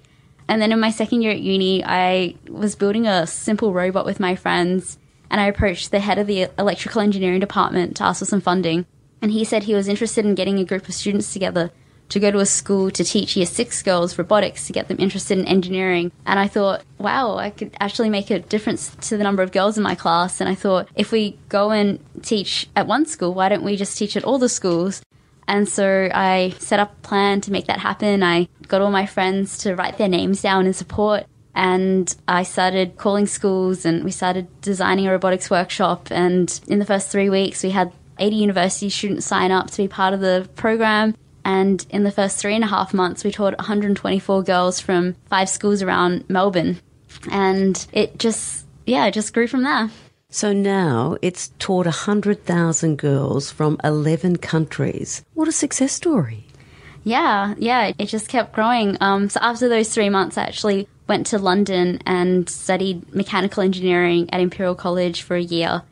And 0.49 0.61
then 0.61 0.73
in 0.73 0.81
my 0.81 0.91
second 0.91 1.23
year 1.23 1.33
at 1.33 1.41
uni, 1.41 1.85
I 1.85 2.35
was 2.49 2.75
building 2.75 3.07
a 3.07 3.27
simple 3.27 3.73
robot 3.73 4.05
with 4.05 4.21
my 4.21 4.35
friends 4.37 4.99
and 5.31 5.41
I 5.41 5.47
approached 5.47 5.91
the 5.91 6.01
head 6.01 6.19
of 6.19 6.27
the 6.27 6.49
electrical 6.59 7.01
engineering 7.01 7.41
department 7.41 7.97
to 7.97 8.05
ask 8.05 8.19
for 8.19 8.25
some 8.25 8.41
funding. 8.41 8.85
And 9.23 9.31
he 9.31 9.45
said 9.45 9.63
he 9.63 9.75
was 9.75 9.89
interested 9.89 10.25
in 10.25 10.35
getting 10.35 10.59
a 10.59 10.65
group 10.65 10.89
of 10.89 10.95
students 10.95 11.33
together 11.33 11.71
to 12.09 12.19
go 12.19 12.31
to 12.33 12.39
a 12.39 12.47
school 12.47 12.91
to 12.91 13.05
teach 13.05 13.37
year 13.37 13.47
six 13.47 13.83
girls 13.83 14.19
robotics 14.19 14.67
to 14.67 14.73
get 14.73 14.89
them 14.89 14.97
interested 14.99 15.39
in 15.39 15.47
engineering. 15.47 16.11
And 16.27 16.41
I 16.41 16.49
thought, 16.49 16.83
wow, 16.99 17.37
I 17.37 17.51
could 17.51 17.77
actually 17.79 18.11
make 18.11 18.31
a 18.31 18.41
difference 18.41 18.97
to 19.03 19.17
the 19.17 19.23
number 19.23 19.43
of 19.43 19.53
girls 19.53 19.77
in 19.77 19.85
my 19.85 19.95
class. 19.95 20.41
And 20.41 20.49
I 20.49 20.57
thought, 20.57 20.89
if 20.97 21.13
we 21.13 21.39
go 21.49 21.71
and 21.71 22.01
teach 22.23 22.69
at 22.75 22.89
one 22.89 23.07
school, 23.07 23.33
why 23.33 23.49
don't 23.49 23.63
we 23.63 23.77
just 23.77 23.97
teach 23.97 24.17
at 24.17 24.25
all 24.25 24.39
the 24.39 24.49
schools? 24.49 25.03
And 25.51 25.69
so 25.69 26.09
I 26.15 26.55
set 26.61 26.79
up 26.79 26.93
a 26.93 27.01
plan 27.09 27.41
to 27.41 27.51
make 27.51 27.67
that 27.67 27.81
happen. 27.81 28.23
I 28.23 28.49
got 28.69 28.83
all 28.83 28.93
my 28.93 29.05
friends 29.05 29.59
to 29.59 29.75
write 29.75 29.99
their 29.99 30.09
names 30.09 30.41
down 30.41 30.65
in 30.65 30.73
support. 30.73 31.27
And 31.57 32.15
I 32.29 32.45
started 32.45 32.97
calling 32.97 33.27
schools 33.27 33.85
and 33.85 34.05
we 34.05 34.13
started 34.13 34.47
designing 34.61 35.09
a 35.09 35.11
robotics 35.11 35.51
workshop. 35.51 36.07
And 36.13 36.61
in 36.69 36.79
the 36.79 36.85
first 36.85 37.09
three 37.09 37.29
weeks, 37.29 37.65
we 37.65 37.71
had 37.71 37.93
80 38.21 38.37
university 38.37 38.91
students 38.91 39.27
sign 39.27 39.51
up 39.51 39.73
to 39.73 39.77
be 39.79 39.89
part 39.89 40.15
of 40.15 40.21
the 40.21 40.49
program. 40.55 41.17
And 41.45 41.85
in 41.91 42.05
the 42.05 42.13
first 42.13 42.39
three 42.39 42.55
and 42.55 42.63
a 42.63 42.69
half 42.69 42.95
months, 42.95 43.25
we 43.25 43.33
taught 43.33 43.59
124 43.59 44.45
girls 44.45 44.79
from 44.79 45.17
five 45.29 45.49
schools 45.49 45.83
around 45.83 46.31
Melbourne. 46.31 46.79
And 47.29 47.85
it 47.93 48.21
just 48.21 48.67
yeah, 48.87 49.07
it 49.07 49.15
just 49.15 49.35
grew 49.35 49.49
from 49.49 49.65
there. 49.65 49.91
So 50.31 50.53
now 50.53 51.17
it's 51.23 51.49
taught 51.59 51.87
100,000 51.87 52.97
girls 52.97 53.51
from 53.51 53.81
11 53.83 54.37
countries. 54.37 55.25
What 55.35 55.49
a 55.49 55.53
success 55.53 55.93
story. 55.93 56.47
Yeah, 57.03 57.55
yeah, 57.59 57.93
it 57.99 58.07
just 58.07 58.29
kept 58.29 58.53
growing. 58.53 58.97
Um, 59.01 59.29
so 59.29 59.41
after 59.43 59.69
those 59.69 59.93
three 59.93 60.09
months, 60.09 60.39
I 60.39 60.45
actually 60.45 60.87
went 61.09 61.27
to 61.29 61.39
London 61.39 61.99
and 62.07 62.49
studied 62.49 63.13
mechanical 63.13 63.65
engineering 63.65 64.29
at 64.33 64.41
Imperial 64.41 64.77
College 64.77 65.23
for 65.23 65.35
a 65.35 65.43
year. 65.43 65.83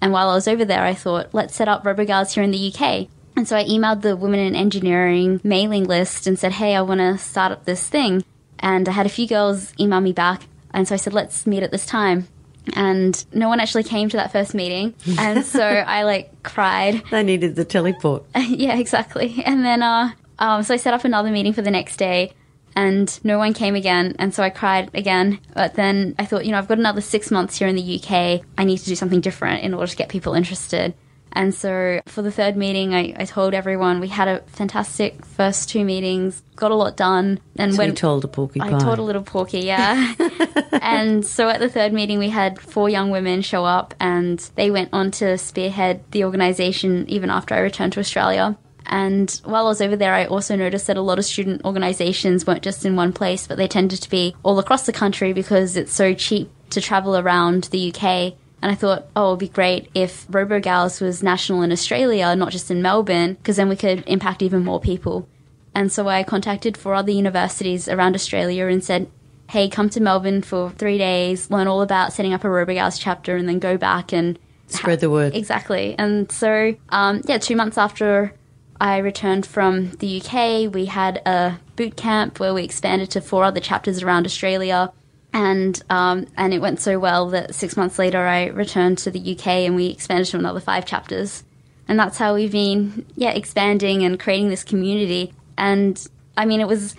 And 0.00 0.12
while 0.12 0.30
I 0.30 0.34
was 0.34 0.48
over 0.48 0.64
there, 0.64 0.82
I 0.82 0.94
thought, 0.94 1.34
let's 1.34 1.54
set 1.54 1.68
up 1.68 1.84
RoboGals 1.84 2.32
here 2.32 2.42
in 2.42 2.50
the 2.50 2.72
UK. 2.72 3.08
And 3.36 3.46
so 3.46 3.56
I 3.56 3.64
emailed 3.64 4.00
the 4.00 4.16
Women 4.16 4.40
in 4.40 4.56
Engineering 4.56 5.40
mailing 5.44 5.84
list 5.84 6.26
and 6.26 6.38
said, 6.38 6.52
hey, 6.52 6.74
I 6.74 6.80
want 6.80 7.00
to 7.00 7.18
start 7.18 7.52
up 7.52 7.66
this 7.66 7.88
thing. 7.88 8.24
And 8.58 8.88
I 8.88 8.92
had 8.92 9.06
a 9.06 9.10
few 9.10 9.28
girls 9.28 9.74
email 9.78 10.00
me 10.00 10.12
back. 10.12 10.42
And 10.72 10.88
so 10.88 10.94
I 10.94 10.98
said, 10.98 11.12
let's 11.12 11.46
meet 11.46 11.62
at 11.62 11.70
this 11.70 11.84
time. 11.84 12.28
And 12.74 13.24
no 13.32 13.48
one 13.48 13.60
actually 13.60 13.84
came 13.84 14.08
to 14.08 14.16
that 14.16 14.32
first 14.32 14.54
meeting. 14.54 14.94
And 15.18 15.44
so 15.44 15.64
I 15.64 16.04
like 16.04 16.42
cried. 16.42 17.02
They 17.10 17.22
needed 17.22 17.56
the 17.56 17.64
teleport. 17.64 18.24
yeah, 18.36 18.76
exactly. 18.76 19.42
And 19.44 19.64
then, 19.64 19.82
uh, 19.82 20.12
um, 20.38 20.62
so 20.62 20.74
I 20.74 20.76
set 20.76 20.94
up 20.94 21.04
another 21.04 21.30
meeting 21.30 21.52
for 21.52 21.62
the 21.62 21.70
next 21.70 21.96
day 21.96 22.32
and 22.74 23.18
no 23.24 23.38
one 23.38 23.52
came 23.52 23.74
again. 23.74 24.16
And 24.18 24.34
so 24.34 24.42
I 24.42 24.50
cried 24.50 24.90
again. 24.94 25.40
But 25.54 25.74
then 25.74 26.14
I 26.18 26.24
thought, 26.24 26.44
you 26.44 26.52
know, 26.52 26.58
I've 26.58 26.68
got 26.68 26.78
another 26.78 27.00
six 27.00 27.30
months 27.30 27.58
here 27.58 27.68
in 27.68 27.76
the 27.76 28.00
UK. 28.00 28.42
I 28.56 28.64
need 28.64 28.78
to 28.78 28.86
do 28.86 28.94
something 28.94 29.20
different 29.20 29.62
in 29.62 29.74
order 29.74 29.88
to 29.88 29.96
get 29.96 30.08
people 30.08 30.34
interested. 30.34 30.94
And 31.34 31.54
so 31.54 32.00
for 32.06 32.22
the 32.22 32.30
third 32.30 32.56
meeting, 32.56 32.94
I, 32.94 33.14
I 33.16 33.24
told 33.24 33.54
everyone 33.54 34.00
we 34.00 34.08
had 34.08 34.28
a 34.28 34.40
fantastic 34.46 35.24
first 35.24 35.68
two 35.68 35.84
meetings, 35.84 36.42
got 36.56 36.70
a 36.70 36.74
lot 36.74 36.96
done. 36.96 37.40
And 37.56 37.72
so 37.72 37.78
when 37.78 37.90
you 37.90 37.94
told 37.94 38.24
a 38.24 38.28
porcupine, 38.28 38.74
I 38.74 38.78
told 38.78 38.98
a 38.98 39.02
little 39.02 39.22
porky, 39.22 39.60
yeah. 39.60 40.14
and 40.72 41.24
so 41.24 41.48
at 41.48 41.60
the 41.60 41.68
third 41.68 41.92
meeting, 41.92 42.18
we 42.18 42.28
had 42.28 42.60
four 42.60 42.88
young 42.88 43.10
women 43.10 43.42
show 43.42 43.64
up, 43.64 43.94
and 43.98 44.38
they 44.56 44.70
went 44.70 44.90
on 44.92 45.10
to 45.12 45.38
spearhead 45.38 46.04
the 46.10 46.24
organisation 46.24 47.08
even 47.08 47.30
after 47.30 47.54
I 47.54 47.60
returned 47.60 47.94
to 47.94 48.00
Australia. 48.00 48.56
And 48.86 49.40
while 49.44 49.66
I 49.66 49.68
was 49.68 49.80
over 49.80 49.96
there, 49.96 50.12
I 50.12 50.26
also 50.26 50.56
noticed 50.56 50.86
that 50.88 50.96
a 50.96 51.02
lot 51.02 51.18
of 51.18 51.24
student 51.24 51.64
organizations 51.64 52.46
weren't 52.46 52.62
just 52.62 52.84
in 52.84 52.96
one 52.96 53.12
place, 53.12 53.46
but 53.46 53.56
they 53.56 53.68
tended 53.68 54.02
to 54.02 54.10
be 54.10 54.34
all 54.42 54.58
across 54.58 54.86
the 54.86 54.92
country 54.92 55.32
because 55.32 55.76
it's 55.76 55.92
so 55.92 56.14
cheap 56.14 56.50
to 56.70 56.80
travel 56.80 57.16
around 57.16 57.64
the 57.64 57.94
UK. 57.94 58.34
And 58.62 58.70
I 58.70 58.76
thought, 58.76 59.08
oh, 59.16 59.30
it'd 59.30 59.40
be 59.40 59.48
great 59.48 59.90
if 59.92 60.26
RoboGals 60.28 61.00
was 61.00 61.22
national 61.22 61.62
in 61.62 61.72
Australia, 61.72 62.34
not 62.36 62.52
just 62.52 62.70
in 62.70 62.80
Melbourne, 62.80 63.34
because 63.34 63.56
then 63.56 63.68
we 63.68 63.76
could 63.76 64.04
impact 64.06 64.40
even 64.40 64.64
more 64.64 64.80
people. 64.80 65.28
And 65.74 65.90
so 65.90 66.06
I 66.08 66.22
contacted 66.22 66.76
four 66.76 66.94
other 66.94 67.10
universities 67.10 67.88
around 67.88 68.14
Australia 68.14 68.66
and 68.66 68.84
said, 68.84 69.10
hey, 69.50 69.68
come 69.68 69.90
to 69.90 70.00
Melbourne 70.00 70.42
for 70.42 70.70
three 70.70 70.96
days, 70.96 71.50
learn 71.50 71.66
all 71.66 71.82
about 71.82 72.12
setting 72.12 72.32
up 72.32 72.44
a 72.44 72.46
RoboGals 72.46 72.98
chapter, 73.00 73.36
and 73.36 73.48
then 73.48 73.58
go 73.58 73.76
back 73.76 74.12
and 74.12 74.38
spread 74.68 75.00
the 75.00 75.10
word. 75.10 75.34
Exactly. 75.34 75.94
And 75.98 76.30
so, 76.30 76.74
um, 76.90 77.22
yeah, 77.26 77.38
two 77.38 77.56
months 77.56 77.76
after 77.76 78.32
I 78.80 78.98
returned 78.98 79.44
from 79.44 79.90
the 79.92 80.20
UK. 80.20 80.72
We 80.72 80.86
had 80.86 81.22
a 81.26 81.58
boot 81.76 81.96
camp 81.96 82.40
where 82.40 82.54
we 82.54 82.64
expanded 82.64 83.10
to 83.10 83.20
four 83.20 83.44
other 83.44 83.60
chapters 83.60 84.02
around 84.02 84.24
Australia. 84.24 84.92
And 85.32 85.82
um, 85.88 86.26
and 86.36 86.52
it 86.52 86.60
went 86.60 86.80
so 86.80 86.98
well 86.98 87.30
that 87.30 87.54
six 87.54 87.76
months 87.76 87.98
later 87.98 88.26
I 88.26 88.46
returned 88.46 88.98
to 88.98 89.10
the 89.10 89.32
UK 89.32 89.46
and 89.46 89.74
we 89.74 89.86
expanded 89.86 90.26
to 90.28 90.38
another 90.38 90.60
five 90.60 90.84
chapters. 90.84 91.44
And 91.88 91.98
that's 91.98 92.18
how 92.18 92.34
we've 92.34 92.52
been, 92.52 93.06
yeah, 93.16 93.30
expanding 93.30 94.04
and 94.04 94.20
creating 94.20 94.48
this 94.48 94.64
community. 94.64 95.34
And 95.58 96.04
I 96.36 96.44
mean, 96.44 96.60
it 96.60 96.68
was, 96.68 96.94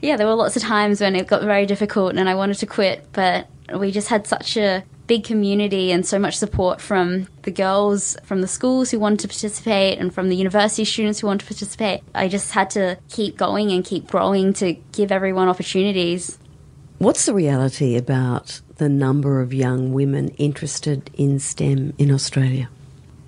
yeah, 0.00 0.16
there 0.16 0.26
were 0.26 0.34
lots 0.34 0.56
of 0.56 0.62
times 0.62 1.00
when 1.00 1.14
it 1.14 1.26
got 1.26 1.42
very 1.42 1.66
difficult 1.66 2.16
and 2.16 2.28
I 2.28 2.34
wanted 2.34 2.58
to 2.58 2.66
quit, 2.66 3.06
but 3.12 3.48
we 3.74 3.90
just 3.90 4.08
had 4.08 4.26
such 4.26 4.56
a 4.56 4.84
big 5.06 5.24
community 5.24 5.92
and 5.92 6.06
so 6.06 6.18
much 6.18 6.36
support 6.36 6.80
from 6.80 7.28
the 7.42 7.50
girls 7.50 8.16
from 8.24 8.40
the 8.40 8.48
schools 8.48 8.90
who 8.90 8.98
wanted 8.98 9.20
to 9.20 9.28
participate 9.28 9.98
and 9.98 10.14
from 10.14 10.28
the 10.28 10.36
university 10.36 10.84
students 10.84 11.20
who 11.20 11.26
wanted 11.26 11.40
to 11.40 11.46
participate. 11.46 12.00
I 12.14 12.28
just 12.28 12.52
had 12.52 12.70
to 12.70 12.98
keep 13.10 13.36
going 13.36 13.70
and 13.70 13.84
keep 13.84 14.06
growing 14.06 14.52
to 14.54 14.74
give 14.92 15.12
everyone 15.12 15.48
opportunities. 15.48 16.38
What's 16.98 17.26
the 17.26 17.34
reality 17.34 17.96
about 17.96 18.60
the 18.76 18.88
number 18.88 19.40
of 19.40 19.52
young 19.52 19.92
women 19.92 20.28
interested 20.38 21.10
in 21.14 21.40
STEM 21.40 21.92
in 21.98 22.10
Australia? 22.10 22.70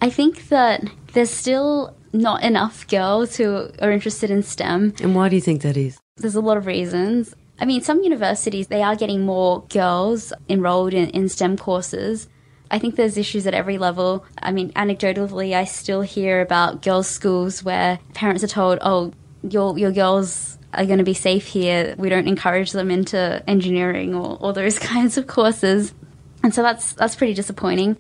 I 0.00 0.08
think 0.08 0.49
that 0.49 0.85
there's 1.14 1.30
still 1.30 1.94
not 2.12 2.44
enough 2.44 2.87
girls 2.87 3.37
who 3.37 3.68
are 3.80 3.90
interested 3.90 4.30
in 4.30 4.44
STEM. 4.44 4.94
And 5.02 5.16
why 5.16 5.28
do 5.28 5.35
you 5.35 5.42
think 5.42 5.62
that 5.62 5.76
is? 5.76 5.99
There's 6.16 6.37
a 6.37 6.40
lot 6.40 6.56
of 6.56 6.66
reasons. 6.66 7.35
I 7.58 7.64
mean, 7.64 7.82
some 7.82 8.02
universities, 8.02 8.68
they 8.68 8.82
are 8.82 8.94
getting 8.94 9.26
more 9.26 9.64
girls 9.68 10.32
enrolled 10.49 10.94
in, 10.94 11.11
in 11.11 11.28
STEM 11.28 11.56
courses. 11.56 12.28
I 12.70 12.78
think 12.78 12.94
there's 12.94 13.18
issues 13.18 13.49
at 13.49 13.54
every 13.54 13.78
level. 13.78 14.25
I 14.38 14.52
mean, 14.52 14.70
anecdotally, 14.73 15.54
I 15.54 15.64
still 15.64 16.02
hear 16.02 16.40
about 16.40 16.82
girls' 16.82 17.08
schools 17.08 17.64
where 17.64 17.99
parents 18.14 18.44
are 18.44 18.49
told, 18.49 18.78
oh, 18.80 19.12
your, 19.42 19.76
your 19.76 19.92
girls 19.92 20.58
are 20.76 20.87
going 20.87 20.99
to 20.99 21.04
be 21.04 21.14
safe 21.14 21.47
here. 21.47 21.95
We 21.99 22.09
don't 22.09 22.28
encourage 22.28 22.73
them 22.73 22.90
into 22.90 23.42
engineering 23.49 24.14
or, 24.14 24.38
or 24.40 24.52
those 24.52 24.78
kinds 24.95 25.16
of 25.16 25.26
courses. 25.26 25.95
And 26.42 26.54
so 26.54 26.62
that's, 26.62 26.92
that's 26.92 27.16
pretty 27.16 27.35
disappointing. 27.35 27.97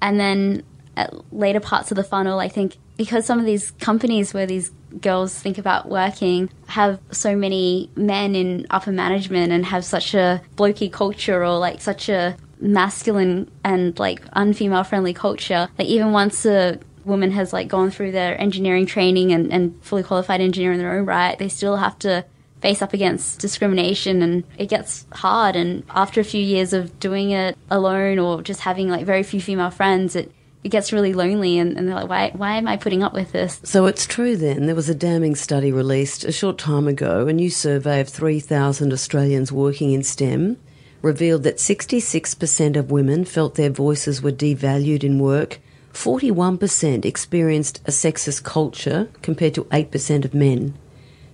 And 0.00 0.20
then 0.20 0.62
at 0.96 1.32
later 1.32 1.60
parts 1.60 1.90
of 1.90 1.96
the 1.96 2.04
funnel, 2.04 2.38
I 2.38 2.48
think 2.48 2.76
because 2.96 3.24
some 3.24 3.38
of 3.38 3.44
these 3.44 3.70
companies 3.72 4.34
where 4.34 4.46
these 4.46 4.70
girls 5.00 5.32
think 5.38 5.56
about 5.56 5.88
working 5.88 6.50
have 6.66 6.98
so 7.12 7.36
many 7.36 7.90
men 7.94 8.34
in 8.34 8.66
upper 8.70 8.90
management 8.90 9.52
and 9.52 9.64
have 9.66 9.84
such 9.84 10.14
a 10.14 10.42
blokey 10.56 10.92
culture 10.92 11.44
or 11.44 11.58
like 11.58 11.80
such 11.80 12.08
a 12.08 12.36
masculine 12.60 13.48
and 13.64 13.98
like 13.98 14.24
unfemale 14.32 14.84
friendly 14.84 15.14
culture. 15.14 15.68
Like 15.78 15.88
even 15.88 16.12
once 16.12 16.44
a 16.44 16.80
woman 17.08 17.32
has 17.32 17.52
like 17.52 17.68
gone 17.68 17.90
through 17.90 18.12
their 18.12 18.40
engineering 18.40 18.86
training 18.86 19.32
and, 19.32 19.52
and 19.52 19.82
fully 19.82 20.02
qualified 20.02 20.40
engineer 20.40 20.72
in 20.72 20.78
their 20.78 20.96
own 20.96 21.06
right, 21.06 21.38
they 21.38 21.48
still 21.48 21.76
have 21.76 21.98
to 22.00 22.24
face 22.60 22.82
up 22.82 22.92
against 22.92 23.40
discrimination 23.40 24.22
and 24.22 24.44
it 24.56 24.66
gets 24.66 25.06
hard 25.12 25.54
and 25.54 25.84
after 25.90 26.20
a 26.20 26.24
few 26.24 26.42
years 26.42 26.72
of 26.72 26.98
doing 26.98 27.30
it 27.30 27.56
alone 27.70 28.18
or 28.18 28.42
just 28.42 28.60
having 28.60 28.88
like 28.88 29.06
very 29.06 29.22
few 29.22 29.40
female 29.40 29.70
friends 29.70 30.16
it 30.16 30.32
it 30.64 30.70
gets 30.70 30.92
really 30.92 31.12
lonely 31.14 31.58
and, 31.58 31.76
and, 31.78 31.88
they're 31.88 31.94
like, 31.94 32.08
why, 32.08 32.32
why 32.34 32.56
am 32.56 32.66
I 32.66 32.76
putting 32.76 33.02
up 33.02 33.14
with 33.14 33.32
this? 33.32 33.60
So 33.62 33.86
it's 33.86 34.06
true 34.06 34.36
then. 34.36 34.66
There 34.66 34.74
was 34.74 34.88
a 34.88 34.94
damning 34.94 35.36
study 35.36 35.70
released 35.70 36.24
a 36.24 36.32
short 36.32 36.58
time 36.58 36.88
ago. 36.88 37.28
A 37.28 37.32
new 37.32 37.48
survey 37.48 38.00
of 38.00 38.08
3,000 38.08 38.92
Australians 38.92 39.52
working 39.52 39.92
in 39.92 40.02
STEM 40.02 40.58
revealed 41.00 41.44
that 41.44 41.58
66% 41.58 42.76
of 42.76 42.90
women 42.90 43.24
felt 43.24 43.54
their 43.54 43.70
voices 43.70 44.20
were 44.20 44.32
devalued 44.32 45.04
in 45.04 45.20
work. 45.20 45.60
41% 45.98 47.04
experienced 47.04 47.80
a 47.84 47.90
sexist 47.90 48.44
culture 48.44 49.08
compared 49.20 49.52
to 49.54 49.64
8% 49.64 50.24
of 50.24 50.32
men. 50.32 50.78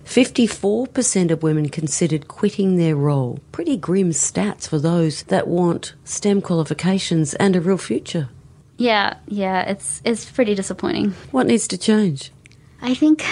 54% 0.05 1.29
of 1.29 1.43
women 1.43 1.69
considered 1.69 2.27
quitting 2.27 2.75
their 2.75 2.95
role. 2.95 3.39
Pretty 3.51 3.77
grim 3.77 4.09
stats 4.09 4.67
for 4.67 4.79
those 4.79 5.21
that 5.23 5.47
want 5.47 5.93
STEM 6.03 6.41
qualifications 6.41 7.35
and 7.35 7.55
a 7.55 7.61
real 7.61 7.77
future. 7.77 8.29
Yeah, 8.77 9.17
yeah, 9.27 9.61
it's 9.69 10.01
it's 10.03 10.25
pretty 10.25 10.55
disappointing. 10.55 11.11
What 11.29 11.45
needs 11.45 11.67
to 11.67 11.77
change? 11.77 12.31
I 12.81 12.95
think, 12.95 13.23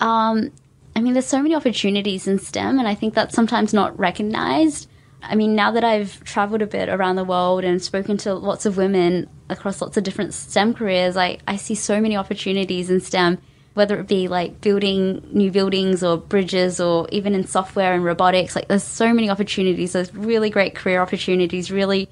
um, 0.00 0.50
I 0.96 1.00
mean, 1.02 1.12
there's 1.12 1.26
so 1.26 1.42
many 1.42 1.54
opportunities 1.54 2.26
in 2.26 2.38
STEM, 2.38 2.78
and 2.78 2.88
I 2.88 2.94
think 2.94 3.12
that's 3.12 3.34
sometimes 3.34 3.74
not 3.74 3.96
recognized. 3.98 4.88
I 5.22 5.34
mean, 5.34 5.54
now 5.54 5.70
that 5.72 5.84
I've 5.84 6.24
traveled 6.24 6.62
a 6.62 6.66
bit 6.66 6.88
around 6.88 7.16
the 7.16 7.24
world 7.24 7.62
and 7.62 7.80
spoken 7.80 8.16
to 8.18 8.34
lots 8.34 8.66
of 8.66 8.76
women 8.78 9.28
across 9.52 9.80
lots 9.80 9.96
of 9.96 10.04
different 10.04 10.34
STEM 10.34 10.74
careers, 10.74 11.16
I, 11.16 11.38
I 11.46 11.56
see 11.56 11.74
so 11.74 12.00
many 12.00 12.16
opportunities 12.16 12.90
in 12.90 13.00
STEM, 13.00 13.38
whether 13.74 14.00
it 14.00 14.08
be 14.08 14.28
like 14.28 14.60
building 14.60 15.22
new 15.32 15.50
buildings 15.50 16.02
or 16.02 16.16
bridges 16.16 16.80
or 16.80 17.08
even 17.10 17.34
in 17.34 17.46
software 17.46 17.94
and 17.94 18.04
robotics. 18.04 18.56
Like, 18.56 18.68
there's 18.68 18.82
so 18.82 19.12
many 19.12 19.30
opportunities. 19.30 19.92
There's 19.92 20.14
really 20.14 20.50
great 20.50 20.74
career 20.74 21.00
opportunities, 21.00 21.70
really 21.70 22.08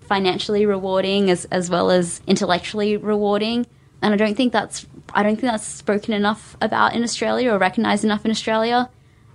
financially 0.00 0.66
rewarding 0.66 1.30
as, 1.30 1.44
as 1.46 1.70
well 1.70 1.90
as 1.90 2.20
intellectually 2.26 2.96
rewarding. 2.96 3.66
And 4.02 4.12
I 4.12 4.16
don't 4.16 4.36
think 4.36 4.52
that's 4.52 4.86
I 5.14 5.22
don't 5.22 5.36
think 5.36 5.50
that's 5.52 5.64
spoken 5.64 6.12
enough 6.12 6.56
about 6.60 6.94
in 6.94 7.02
Australia 7.02 7.52
or 7.52 7.58
recognized 7.58 8.04
enough 8.04 8.24
in 8.24 8.30
Australia. 8.30 8.90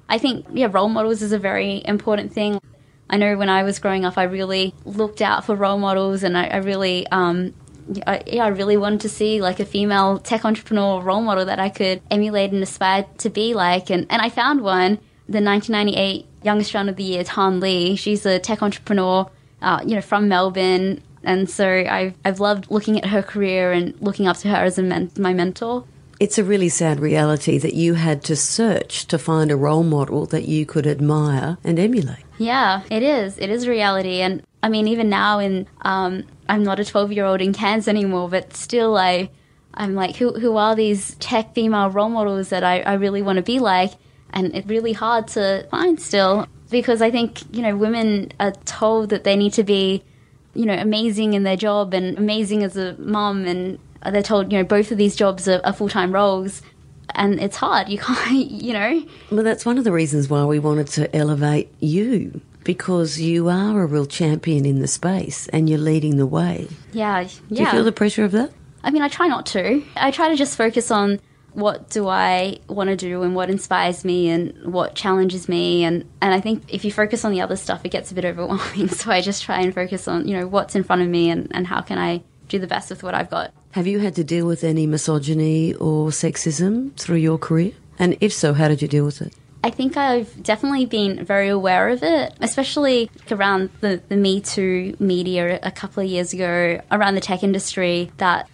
I 0.07 0.17
think 0.17 0.45
yeah, 0.53 0.67
role 0.71 0.89
models 0.89 1.21
is 1.21 1.31
a 1.31 1.39
very 1.39 1.81
important 1.85 2.33
thing. 2.33 2.59
I 3.09 3.17
know 3.17 3.37
when 3.37 3.49
I 3.49 3.63
was 3.63 3.79
growing 3.79 4.05
up, 4.05 4.17
I 4.17 4.23
really 4.23 4.73
looked 4.85 5.21
out 5.21 5.45
for 5.45 5.55
role 5.55 5.77
models, 5.77 6.23
and 6.23 6.37
I, 6.37 6.47
I 6.47 6.57
really, 6.57 7.07
um, 7.07 7.53
I, 8.05 8.21
yeah, 8.27 8.45
I 8.45 8.49
really 8.49 8.77
wanted 8.77 9.01
to 9.01 9.09
see 9.09 9.41
like 9.41 9.59
a 9.59 9.65
female 9.65 10.19
tech 10.19 10.45
entrepreneur 10.45 11.01
role 11.01 11.21
model 11.21 11.45
that 11.45 11.59
I 11.59 11.69
could 11.69 12.01
emulate 12.11 12.51
and 12.51 12.61
aspire 12.61 13.05
to 13.19 13.29
be 13.29 13.53
like. 13.53 13.89
And 13.89 14.05
and 14.09 14.21
I 14.21 14.29
found 14.29 14.61
one, 14.61 14.99
the 15.27 15.41
1998 15.41 16.25
Young 16.43 16.59
Australian 16.59 16.89
of 16.89 16.95
the 16.95 17.03
Year, 17.03 17.23
Tan 17.23 17.59
Le. 17.59 17.95
She's 17.95 18.25
a 18.25 18.39
tech 18.39 18.61
entrepreneur 18.61 19.29
uh, 19.61 19.81
you 19.85 19.95
know, 19.95 20.01
from 20.01 20.27
Melbourne. 20.27 21.01
And 21.23 21.49
so 21.49 21.67
I've, 21.67 22.15
I've 22.23 22.39
loved 22.39 22.71
looking 22.71 22.97
at 22.97 23.07
her 23.07 23.21
career 23.21 23.71
and 23.71 23.93
looking 24.01 24.27
up 24.27 24.37
to 24.37 24.49
her 24.49 24.55
as 24.55 24.77
a 24.77 24.83
men- 24.83 25.11
my 25.17 25.33
mentor. 25.33 25.85
It's 26.19 26.37
a 26.37 26.43
really 26.43 26.67
sad 26.67 26.99
reality 26.99 27.57
that 27.57 27.73
you 27.73 27.93
had 27.93 28.23
to 28.25 28.35
search 28.35 29.05
to 29.07 29.17
find 29.17 29.51
a 29.51 29.55
role 29.55 29.83
model 29.83 30.25
that 30.27 30.47
you 30.47 30.65
could 30.65 30.85
admire 30.85 31.57
and 31.63 31.79
emulate. 31.79 32.25
Yeah, 32.37 32.81
it 32.91 33.03
is. 33.03 33.37
It 33.37 33.49
is 33.49 33.69
reality. 33.69 34.19
And 34.19 34.43
I 34.61 34.67
mean, 34.67 34.87
even 34.89 35.09
now, 35.09 35.39
in 35.39 35.67
um, 35.81 36.25
I'm 36.49 36.63
not 36.63 36.79
a 36.79 36.85
12 36.85 37.13
year 37.13 37.25
old 37.25 37.41
in 37.41 37.53
Cairns 37.53 37.87
anymore, 37.87 38.27
but 38.27 38.53
still, 38.53 38.97
I, 38.97 39.29
I'm 39.73 39.95
like, 39.95 40.17
who, 40.17 40.33
who 40.33 40.57
are 40.57 40.75
these 40.75 41.15
tech 41.15 41.53
female 41.53 41.89
role 41.89 42.09
models 42.09 42.49
that 42.49 42.63
I, 42.63 42.81
I 42.81 42.93
really 42.95 43.21
want 43.21 43.37
to 43.37 43.43
be 43.43 43.59
like? 43.59 43.93
And 44.31 44.53
it's 44.55 44.67
really 44.67 44.93
hard 44.93 45.27
to 45.29 45.67
find 45.71 46.01
still 46.01 46.47
because 46.69 47.01
I 47.01 47.11
think, 47.11 47.41
you 47.55 47.61
know, 47.61 47.77
women 47.77 48.31
are 48.39 48.51
told 48.51 49.09
that 49.09 49.23
they 49.23 49.35
need 49.35 49.53
to 49.53 49.63
be, 49.63 50.03
you 50.53 50.65
know, 50.65 50.75
amazing 50.75 51.33
in 51.33 51.43
their 51.43 51.57
job 51.57 51.93
and 51.93 52.17
amazing 52.17 52.63
as 52.63 52.75
a 52.75 52.95
mom. 52.99 53.45
And 53.45 53.79
Uh, 54.01 54.11
they're 54.11 54.23
told, 54.23 54.51
you 54.51 54.57
know, 54.57 54.63
both 54.63 54.91
of 54.91 54.97
these 54.97 55.15
jobs 55.15 55.47
are, 55.47 55.61
are 55.63 55.73
full 55.73 55.89
time 55.89 56.11
roles. 56.11 56.61
And 57.15 57.39
it's 57.39 57.57
hard. 57.57 57.89
You 57.89 57.97
can't, 57.99 58.49
you 58.49 58.73
know. 58.73 59.05
Well, 59.31 59.43
that's 59.43 59.65
one 59.65 59.77
of 59.77 59.83
the 59.83 59.91
reasons 59.91 60.29
why 60.29 60.45
we 60.45 60.59
wanted 60.59 60.87
to 60.87 61.15
elevate 61.15 61.73
you 61.79 62.41
because 62.63 63.19
you 63.19 63.49
are 63.49 63.81
a 63.81 63.85
real 63.85 64.05
champion 64.05 64.65
in 64.65 64.79
the 64.79 64.87
space 64.87 65.47
and 65.47 65.69
you're 65.69 65.79
leading 65.79 66.17
the 66.17 66.25
way. 66.25 66.67
Yeah. 66.91 67.23
Do 67.23 67.29
yeah. 67.49 67.63
you 67.63 67.71
feel 67.71 67.83
the 67.83 67.91
pressure 67.91 68.23
of 68.23 68.31
that? 68.33 68.51
I 68.83 68.91
mean, 68.91 69.01
I 69.01 69.07
try 69.07 69.27
not 69.27 69.45
to. 69.47 69.83
I 69.95 70.11
try 70.11 70.29
to 70.29 70.35
just 70.35 70.55
focus 70.55 70.91
on 70.91 71.19
what 71.53 71.89
do 71.89 72.07
I 72.07 72.59
want 72.67 72.89
to 72.89 72.95
do 72.95 73.23
and 73.23 73.35
what 73.35 73.49
inspires 73.49 74.05
me 74.05 74.29
and 74.29 74.71
what 74.71 74.93
challenges 74.93 75.49
me 75.49 75.83
and 75.83 76.07
and 76.21 76.31
I 76.31 76.39
think 76.39 76.63
if 76.71 76.85
you 76.85 76.91
focus 76.91 77.25
on 77.25 77.31
the 77.31 77.41
other 77.41 77.55
stuff 77.55 77.83
it 77.83 77.89
gets 77.89 78.11
a 78.11 78.13
bit 78.13 78.23
overwhelming 78.31 78.87
so 78.89 79.09
I 79.09 79.21
just 79.21 79.43
try 79.43 79.59
and 79.59 79.73
focus 79.73 80.07
on 80.07 80.27
you 80.27 80.37
know 80.37 80.47
what's 80.47 80.75
in 80.75 80.83
front 80.83 81.01
of 81.01 81.07
me 81.07 81.31
and, 81.31 81.47
and 81.51 81.65
how 81.65 81.81
can 81.81 81.97
I 81.97 82.21
do 82.49 82.59
the 82.59 82.67
best 82.67 82.89
with 82.89 83.03
what 83.03 83.13
I've 83.13 83.29
got. 83.29 83.53
Have 83.71 83.85
you 83.85 83.99
had 83.99 84.15
to 84.15 84.23
deal 84.23 84.47
with 84.47 84.63
any 84.63 84.87
misogyny 84.87 85.75
or 85.75 86.09
sexism 86.09 86.95
through 86.95 87.17
your 87.17 87.37
career? 87.37 87.73
And 87.99 88.17
if 88.19 88.33
so, 88.33 88.53
how 88.53 88.67
did 88.67 88.81
you 88.81 88.87
deal 88.87 89.05
with 89.05 89.21
it? 89.21 89.33
I 89.63 89.69
think 89.69 89.95
I've 89.95 90.41
definitely 90.41 90.85
been 90.85 91.23
very 91.23 91.49
aware 91.49 91.89
of 91.89 92.01
it, 92.01 92.33
especially 92.39 93.11
around 93.29 93.69
the, 93.81 94.01
the 94.09 94.15
Me 94.15 94.41
Too 94.41 94.95
media 94.99 95.59
a 95.61 95.69
couple 95.69 96.01
of 96.01 96.09
years 96.09 96.33
ago, 96.33 96.81
around 96.91 97.15
the 97.15 97.21
tech 97.21 97.43
industry, 97.43 98.11
that 98.17 98.49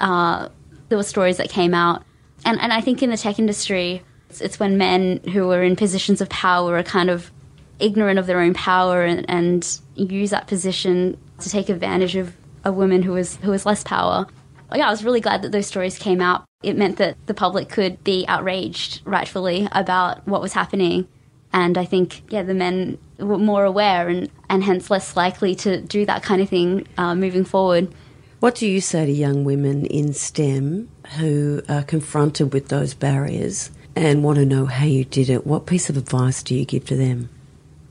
uh, 0.00 0.48
there 0.88 0.98
were 0.98 1.04
stories 1.04 1.38
that 1.38 1.48
came 1.48 1.72
out. 1.72 2.02
And, 2.44 2.60
and 2.60 2.72
I 2.72 2.80
think 2.82 3.02
in 3.02 3.08
the 3.08 3.16
tech 3.16 3.38
industry, 3.38 4.02
it's, 4.28 4.40
it's 4.42 4.60
when 4.60 4.76
men 4.76 5.20
who 5.32 5.50
are 5.50 5.62
in 5.62 5.76
positions 5.76 6.20
of 6.20 6.28
power 6.28 6.76
are 6.76 6.82
kind 6.82 7.08
of 7.08 7.30
ignorant 7.78 8.18
of 8.18 8.26
their 8.26 8.40
own 8.40 8.52
power 8.52 9.02
and, 9.04 9.24
and 9.30 9.78
use 9.94 10.30
that 10.30 10.46
position 10.46 11.16
to 11.38 11.48
take 11.48 11.68
advantage 11.70 12.16
of 12.16 12.36
a 12.64 12.72
woman 12.72 13.02
who 13.02 13.16
is 13.16 13.36
who 13.36 13.52
has 13.52 13.64
less 13.64 13.82
power. 13.82 14.26
Yeah, 14.76 14.88
I 14.88 14.90
was 14.90 15.04
really 15.04 15.20
glad 15.20 15.42
that 15.42 15.52
those 15.52 15.66
stories 15.66 15.98
came 15.98 16.20
out. 16.20 16.44
It 16.62 16.76
meant 16.76 16.96
that 16.98 17.16
the 17.26 17.34
public 17.34 17.68
could 17.68 18.02
be 18.04 18.24
outraged, 18.28 19.02
rightfully, 19.04 19.68
about 19.72 20.26
what 20.26 20.40
was 20.40 20.52
happening. 20.52 21.08
And 21.52 21.76
I 21.76 21.84
think, 21.84 22.22
yeah, 22.30 22.42
the 22.42 22.54
men 22.54 22.98
were 23.18 23.38
more 23.38 23.64
aware 23.64 24.08
and, 24.08 24.30
and 24.48 24.64
hence 24.64 24.90
less 24.90 25.16
likely 25.16 25.54
to 25.56 25.80
do 25.80 26.06
that 26.06 26.22
kind 26.22 26.40
of 26.40 26.48
thing 26.48 26.86
uh, 26.96 27.14
moving 27.14 27.44
forward. 27.44 27.92
What 28.40 28.54
do 28.56 28.66
you 28.66 28.80
say 28.80 29.06
to 29.06 29.12
young 29.12 29.44
women 29.44 29.86
in 29.86 30.14
STEM 30.14 30.88
who 31.18 31.62
are 31.68 31.82
confronted 31.82 32.52
with 32.52 32.68
those 32.68 32.94
barriers 32.94 33.70
and 33.94 34.24
want 34.24 34.36
to 34.38 34.46
know 34.46 34.66
how 34.66 34.84
you 34.84 35.04
did 35.04 35.30
it? 35.30 35.46
What 35.46 35.66
piece 35.66 35.90
of 35.90 35.96
advice 35.96 36.42
do 36.42 36.54
you 36.54 36.64
give 36.64 36.86
to 36.86 36.96
them? 36.96 37.28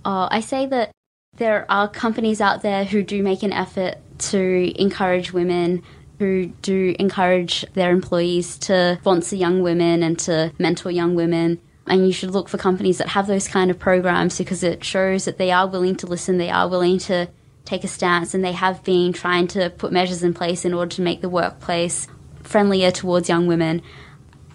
Uh, 0.04 0.28
I 0.32 0.40
say 0.42 0.66
that 0.66 0.92
there 1.38 1.66
are 1.70 1.88
companies 1.88 2.42
out 2.42 2.64
there 2.64 2.84
who 2.84 3.04
do 3.04 3.24
make 3.24 3.44
an 3.44 3.54
effort 3.54 3.96
to 4.18 4.74
encourage 4.82 5.32
women 5.32 5.84
who 6.22 6.46
do 6.62 6.96
encourage 7.00 7.66
their 7.74 7.92
employees 7.92 8.56
to 8.60 9.00
sponsor 9.02 9.36
young 9.36 9.64
women 9.64 10.04
and 10.04 10.20
to 10.20 10.54
mentor 10.60 10.92
young 10.92 11.16
women. 11.16 11.60
And 11.88 12.06
you 12.06 12.14
should 12.14 12.30
look 12.30 12.48
for 12.48 12.60
companies 12.60 13.00
that 13.00 13.08
have 13.10 13.26
those 13.26 13.48
kind 13.48 13.72
of 13.72 13.80
programs 13.80 14.38
because 14.38 14.62
it 14.64 14.84
shows 14.84 15.26
that 15.26 15.40
they 15.40 15.52
are 15.52 15.68
willing 15.68 15.96
to 15.96 16.06
listen, 16.06 16.38
they 16.38 16.52
are 16.52 16.70
willing 16.70 17.00
to 17.00 17.28
take 17.66 17.84
a 17.84 17.88
stance, 17.88 18.36
and 18.36 18.46
they 18.46 18.52
have 18.52 18.84
been 18.84 19.14
trying 19.14 19.48
to 19.48 19.72
put 19.72 19.92
measures 19.92 20.22
in 20.22 20.36
place 20.36 20.64
in 20.64 20.76
order 20.76 20.96
to 20.96 21.02
make 21.02 21.22
the 21.22 21.30
workplace 21.30 22.08
friendlier 22.44 22.92
towards 22.92 23.28
young 23.28 23.48
women. 23.48 23.82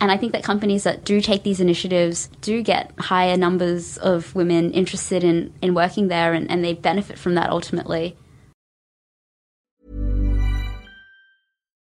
And 0.00 0.12
I 0.12 0.16
think 0.16 0.32
that 0.34 0.44
companies 0.44 0.84
that 0.84 1.04
do 1.04 1.20
take 1.20 1.42
these 1.42 1.58
initiatives 1.58 2.28
do 2.42 2.62
get 2.62 2.92
higher 2.96 3.36
numbers 3.36 3.96
of 3.96 4.32
women 4.36 4.72
interested 4.72 5.24
in, 5.24 5.52
in 5.60 5.74
working 5.74 6.06
there 6.06 6.32
and, 6.32 6.48
and 6.48 6.64
they 6.64 6.74
benefit 6.74 7.18
from 7.18 7.34
that 7.34 7.50
ultimately. 7.50 8.16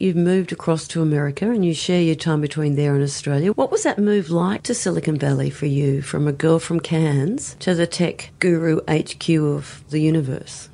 You've 0.00 0.14
moved 0.14 0.52
across 0.52 0.86
to 0.88 1.02
America 1.02 1.50
and 1.50 1.64
you 1.64 1.74
share 1.74 2.00
your 2.00 2.14
time 2.14 2.40
between 2.40 2.76
there 2.76 2.94
and 2.94 3.02
Australia. 3.02 3.50
What 3.50 3.72
was 3.72 3.82
that 3.82 3.98
move 3.98 4.30
like 4.30 4.62
to 4.64 4.74
Silicon 4.74 5.18
Valley 5.18 5.50
for 5.50 5.66
you, 5.66 6.02
from 6.02 6.28
a 6.28 6.32
girl 6.32 6.60
from 6.60 6.78
Cairns 6.78 7.56
to 7.58 7.74
the 7.74 7.86
tech 7.86 8.30
guru 8.38 8.80
HQ 8.88 9.28
of 9.28 9.82
the 9.90 9.98
universe? 9.98 10.68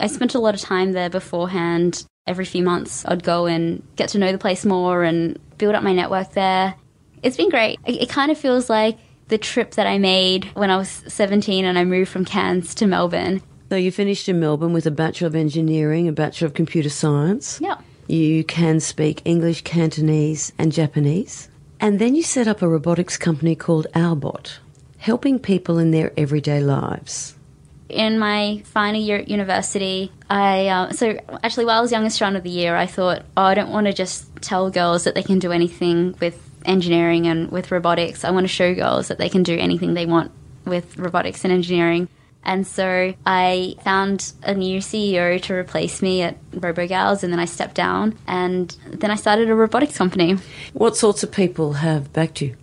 I 0.00 0.08
spent 0.08 0.34
a 0.34 0.40
lot 0.40 0.54
of 0.54 0.60
time 0.60 0.92
there 0.92 1.10
beforehand. 1.10 2.04
Every 2.26 2.44
few 2.44 2.64
months, 2.64 3.04
I'd 3.06 3.22
go 3.22 3.46
and 3.46 3.84
get 3.94 4.08
to 4.10 4.18
know 4.18 4.32
the 4.32 4.38
place 4.38 4.64
more 4.64 5.04
and 5.04 5.38
build 5.58 5.76
up 5.76 5.84
my 5.84 5.92
network 5.92 6.32
there. 6.32 6.74
It's 7.22 7.36
been 7.36 7.50
great. 7.50 7.78
It, 7.86 8.08
kind 8.08 8.32
of 8.32 8.38
feels 8.38 8.68
like 8.68 8.98
the 9.28 9.38
trip 9.38 9.72
that 9.72 9.86
I 9.86 9.98
made 9.98 10.46
when 10.54 10.70
I 10.70 10.76
was 10.76 10.88
17 11.06 11.64
and 11.64 11.78
I 11.78 11.84
moved 11.84 12.10
from 12.10 12.24
Cairns 12.24 12.74
to 12.76 12.86
Melbourne. 12.86 13.42
So 13.68 13.76
you 13.76 13.92
finished 13.92 14.28
in 14.28 14.40
Melbourne 14.40 14.72
with 14.72 14.86
a 14.86 14.90
Bachelor 14.90 15.28
of 15.28 15.36
Engineering, 15.36 16.08
a 16.08 16.12
Bachelor 16.12 16.46
of 16.46 16.54
Computer 16.54 16.88
Science. 16.88 17.60
Yeah. 17.62 17.80
You 18.10 18.42
can 18.42 18.80
speak 18.80 19.22
English, 19.24 19.62
Cantonese, 19.62 20.52
and 20.58 20.72
Japanese. 20.72 21.48
And 21.78 22.00
then 22.00 22.16
you 22.16 22.24
set 22.24 22.48
up 22.48 22.60
a 22.60 22.66
robotics 22.66 23.16
company 23.16 23.54
called 23.54 23.86
Aubot, 23.94 24.58
helping 24.98 25.38
people 25.38 25.78
in 25.78 25.92
their 25.92 26.12
everyday 26.16 26.60
lives. 26.60 27.36
In 27.88 28.18
my 28.18 28.62
final 28.64 29.00
year 29.00 29.18
at 29.18 29.28
university, 29.28 30.10
I 30.28 30.66
uh, 30.66 30.90
so 30.90 31.20
actually 31.44 31.66
while 31.66 31.78
I 31.78 31.82
was 31.82 31.92
youngest 31.92 32.16
student 32.16 32.36
of 32.36 32.42
the 32.42 32.50
year, 32.50 32.74
I 32.74 32.86
thought, 32.86 33.22
oh, 33.36 33.44
I 33.44 33.54
don't 33.54 33.70
want 33.70 33.86
to 33.86 33.92
just 33.92 34.26
tell 34.42 34.70
girls 34.70 35.04
that 35.04 35.14
they 35.14 35.22
can 35.22 35.38
do 35.38 35.52
anything 35.52 36.16
with 36.20 36.36
engineering 36.64 37.28
and 37.28 37.52
with 37.52 37.70
robotics. 37.70 38.24
I 38.24 38.32
want 38.32 38.42
to 38.42 38.52
show 38.52 38.74
girls 38.74 39.06
that 39.06 39.18
they 39.18 39.28
can 39.28 39.44
do 39.44 39.56
anything 39.56 39.94
they 39.94 40.06
want 40.06 40.32
with 40.64 40.98
robotics 40.98 41.44
and 41.44 41.52
engineering. 41.52 42.08
And 42.44 42.66
so 42.66 43.14
I 43.26 43.76
found 43.84 44.32
a 44.42 44.54
new 44.54 44.80
CEO 44.80 45.40
to 45.42 45.54
replace 45.54 46.00
me 46.02 46.22
at 46.22 46.36
RoboGals, 46.52 47.22
and 47.22 47.32
then 47.32 47.40
I 47.40 47.44
stepped 47.44 47.74
down, 47.74 48.16
and 48.26 48.74
then 48.86 49.10
I 49.10 49.16
started 49.16 49.50
a 49.50 49.54
robotics 49.54 49.96
company. 49.96 50.36
What 50.72 50.96
sorts 50.96 51.22
of 51.22 51.30
people 51.30 51.74
have 51.74 52.12
backed 52.12 52.40
you? 52.40 52.56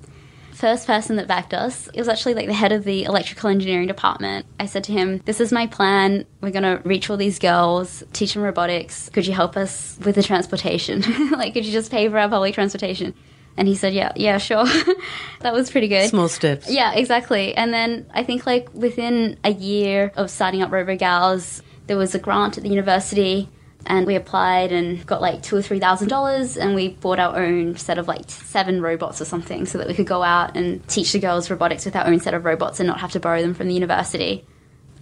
First 0.58 0.88
person 0.88 1.18
that 1.18 1.28
backed 1.28 1.54
us, 1.54 1.88
it 1.94 2.00
was 2.00 2.08
actually 2.08 2.34
like 2.34 2.48
the 2.48 2.54
head 2.54 2.72
of 2.72 2.84
the 2.84 3.04
electrical 3.04 3.48
engineering 3.48 3.86
department. 3.86 4.48
I 4.60 4.66
said 4.66 4.84
to 4.86 4.92
him, 4.92 5.20
This 5.26 5.40
is 5.40 5.52
my 5.52 5.68
plan. 5.68 6.26
We're 6.42 6.50
going 6.50 6.64
to 6.64 6.82
reach 6.84 7.12
all 7.12 7.18
these 7.18 7.38
girls, 7.38 8.04
teach 8.12 8.34
them 8.34 8.42
robotics. 8.42 9.10
Could 9.10 9.28
you 9.28 9.34
help 9.34 9.56
us 9.56 10.00
with 10.04 10.16
the 10.16 10.24
transportation? 10.24 11.02
like, 11.32 11.54
could 11.54 11.64
you 11.64 11.72
just 11.72 11.92
pay 11.92 12.10
for 12.10 12.18
our 12.18 12.28
public 12.28 12.56
transportation? 12.56 13.14
And 13.58 13.68
he 13.68 13.76
said, 13.76 13.94
Yeah, 13.94 14.12
yeah, 14.16 14.38
sure. 14.38 14.66
that 15.40 15.54
was 15.54 15.72
pretty 15.72 15.88
good. 15.88 16.10
Small 16.10 16.30
steps. 16.30 16.70
Yeah, 16.70 16.94
exactly. 16.94 17.56
And 17.56 17.74
then 17.74 18.06
I 18.14 18.24
think 18.24 18.46
like 18.46 18.74
within 18.74 19.38
a 19.44 19.52
year 19.52 20.12
of 20.16 20.30
starting 20.30 20.62
up 20.62 20.70
RoboGals, 20.70 21.62
there 21.88 21.98
was 21.98 22.14
a 22.14 22.20
grant 22.20 22.58
at 22.58 22.64
the 22.64 22.70
university 22.70 23.50
and 23.88 24.06
we 24.06 24.16
applied 24.16 24.72
and 24.72 25.04
got 25.06 25.22
like 25.22 25.42
two 25.42 25.56
or 25.56 25.62
three 25.62 25.80
thousand 25.80 26.10
dollars 26.10 26.58
and 26.58 26.76
we 26.76 26.90
bought 26.90 27.20
our 27.20 27.44
own 27.44 27.76
set 27.78 27.98
of 27.98 28.08
like 28.08 28.30
seven 28.30 28.82
robots 28.82 29.22
or 29.22 29.26
something 29.26 29.66
so 29.66 29.78
that 29.78 29.88
we 29.88 29.94
could 29.94 30.06
go 30.08 30.22
out 30.22 30.56
and 30.56 30.86
teach 30.88 31.12
the 31.14 31.20
girls 31.20 31.50
robotics 31.50 31.86
with 31.86 31.96
our 31.96 32.06
own 32.06 32.20
set 32.20 32.34
of 32.34 32.46
robots 32.46 32.80
and 32.80 32.88
not 32.88 33.00
have 33.00 33.12
to 33.12 33.20
borrow 33.20 33.42
them 33.42 33.54
from 33.54 33.68
the 33.68 33.74
university. 33.74 34.46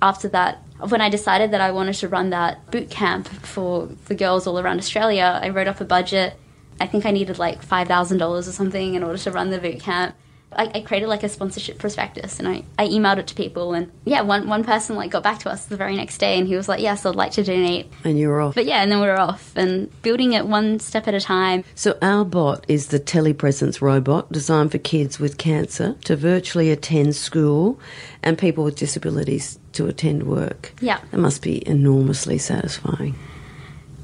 After 0.02 0.28
that, 0.30 0.62
when 0.90 1.02
I 1.02 1.10
decided 1.10 1.52
that 1.52 1.62
I 1.62 1.72
wanted 1.72 1.94
to 1.96 2.08
run 2.08 2.30
that 2.30 2.70
boot 2.70 2.90
camp 2.90 3.28
for 3.28 3.88
the 4.06 4.16
girls 4.16 4.46
all 4.46 4.60
around 4.60 4.78
Australia, 4.78 5.40
I 5.42 5.50
wrote 5.50 5.68
up 5.68 5.82
a 5.82 5.86
budget 5.86 6.38
I 6.80 6.88
think 6.88 7.06
I 7.06 7.12
needed 7.12 7.40
like 7.40 7.66
$5,000 7.66 8.22
or 8.22 8.42
something 8.44 8.96
in 8.96 9.04
order 9.04 9.18
to 9.18 9.32
run 9.32 9.50
the 9.50 9.60
boot 9.60 9.80
camp. 9.80 10.16
I, 10.58 10.72
I 10.76 10.82
created 10.82 11.08
like 11.08 11.24
a 11.24 11.30
sponsorship 11.30 11.80
prospectus 11.80 12.40
and 12.40 12.48
I, 12.48 12.64
I 12.80 12.88
emailed 12.88 13.18
it 13.18 13.28
to 13.28 13.36
people 13.36 13.74
and 13.74 13.92
yeah, 14.06 14.22
one, 14.22 14.48
one 14.48 14.64
person 14.64 14.96
like 14.96 15.12
got 15.12 15.24
back 15.24 15.40
to 15.40 15.50
us 15.50 15.66
the 15.66 15.76
very 15.76 15.96
next 15.96 16.18
day 16.18 16.38
and 16.38 16.48
he 16.48 16.56
was 16.56 16.70
like, 16.70 16.80
yes, 16.80 17.06
I'd 17.06 17.16
like 17.16 17.34
to 17.34 17.44
donate. 17.44 17.92
And 18.04 18.18
you 18.18 18.30
were 18.30 18.42
off. 18.42 18.56
But 18.56 18.66
yeah, 18.66 18.82
and 18.82 18.92
then 18.92 19.02
we 19.02 19.08
were 19.08 19.20
off 19.20 19.52
and 19.56 19.90
building 20.02 20.34
it 20.34 20.48
one 20.48 20.80
step 20.80 21.08
at 21.08 21.14
a 21.14 21.20
time. 21.20 21.64
So 21.76 21.94
Aubot 21.96 22.64
is 22.68 22.88
the 22.88 23.00
telepresence 23.00 23.82
robot 23.82 24.32
designed 24.32 24.72
for 24.72 24.78
kids 24.78 25.20
with 25.20 25.38
cancer 25.38 25.96
to 26.06 26.16
virtually 26.16 26.72
attend 26.72 27.16
school 27.16 27.80
and 28.24 28.38
people 28.38 28.64
with 28.64 28.78
disabilities 28.78 29.60
to 29.74 29.88
attend 29.88 30.24
work. 30.24 30.74
Yeah. 30.80 31.00
That 31.12 31.18
must 31.18 31.42
be 31.42 31.68
enormously 31.68 32.38
satisfying. 32.38 33.16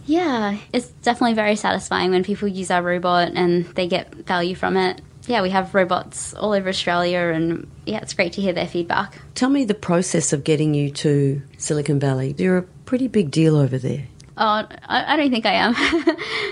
Yeah, 0.05 0.57
it's 0.73 0.87
definitely 1.03 1.33
very 1.35 1.55
satisfying 1.55 2.11
when 2.11 2.23
people 2.23 2.47
use 2.47 2.71
our 2.71 2.81
robot 2.81 3.31
and 3.35 3.65
they 3.65 3.87
get 3.87 4.13
value 4.13 4.55
from 4.55 4.77
it. 4.77 5.01
Yeah, 5.27 5.41
we 5.43 5.51
have 5.51 5.75
robots 5.75 6.33
all 6.33 6.51
over 6.53 6.67
Australia, 6.67 7.19
and 7.19 7.69
yeah, 7.85 7.99
it's 7.99 8.13
great 8.13 8.33
to 8.33 8.41
hear 8.41 8.53
their 8.53 8.67
feedback. 8.67 9.19
Tell 9.35 9.49
me 9.49 9.65
the 9.65 9.75
process 9.75 10.33
of 10.33 10.43
getting 10.43 10.73
you 10.73 10.89
to 10.91 11.41
Silicon 11.57 11.99
Valley. 11.99 12.33
You're 12.37 12.57
a 12.57 12.63
pretty 12.63 13.07
big 13.07 13.29
deal 13.29 13.55
over 13.55 13.77
there. 13.77 14.07
Oh, 14.37 14.45
I, 14.45 15.13
I 15.13 15.15
don't 15.17 15.29
think 15.29 15.45
I 15.45 15.53
am. 15.53 15.75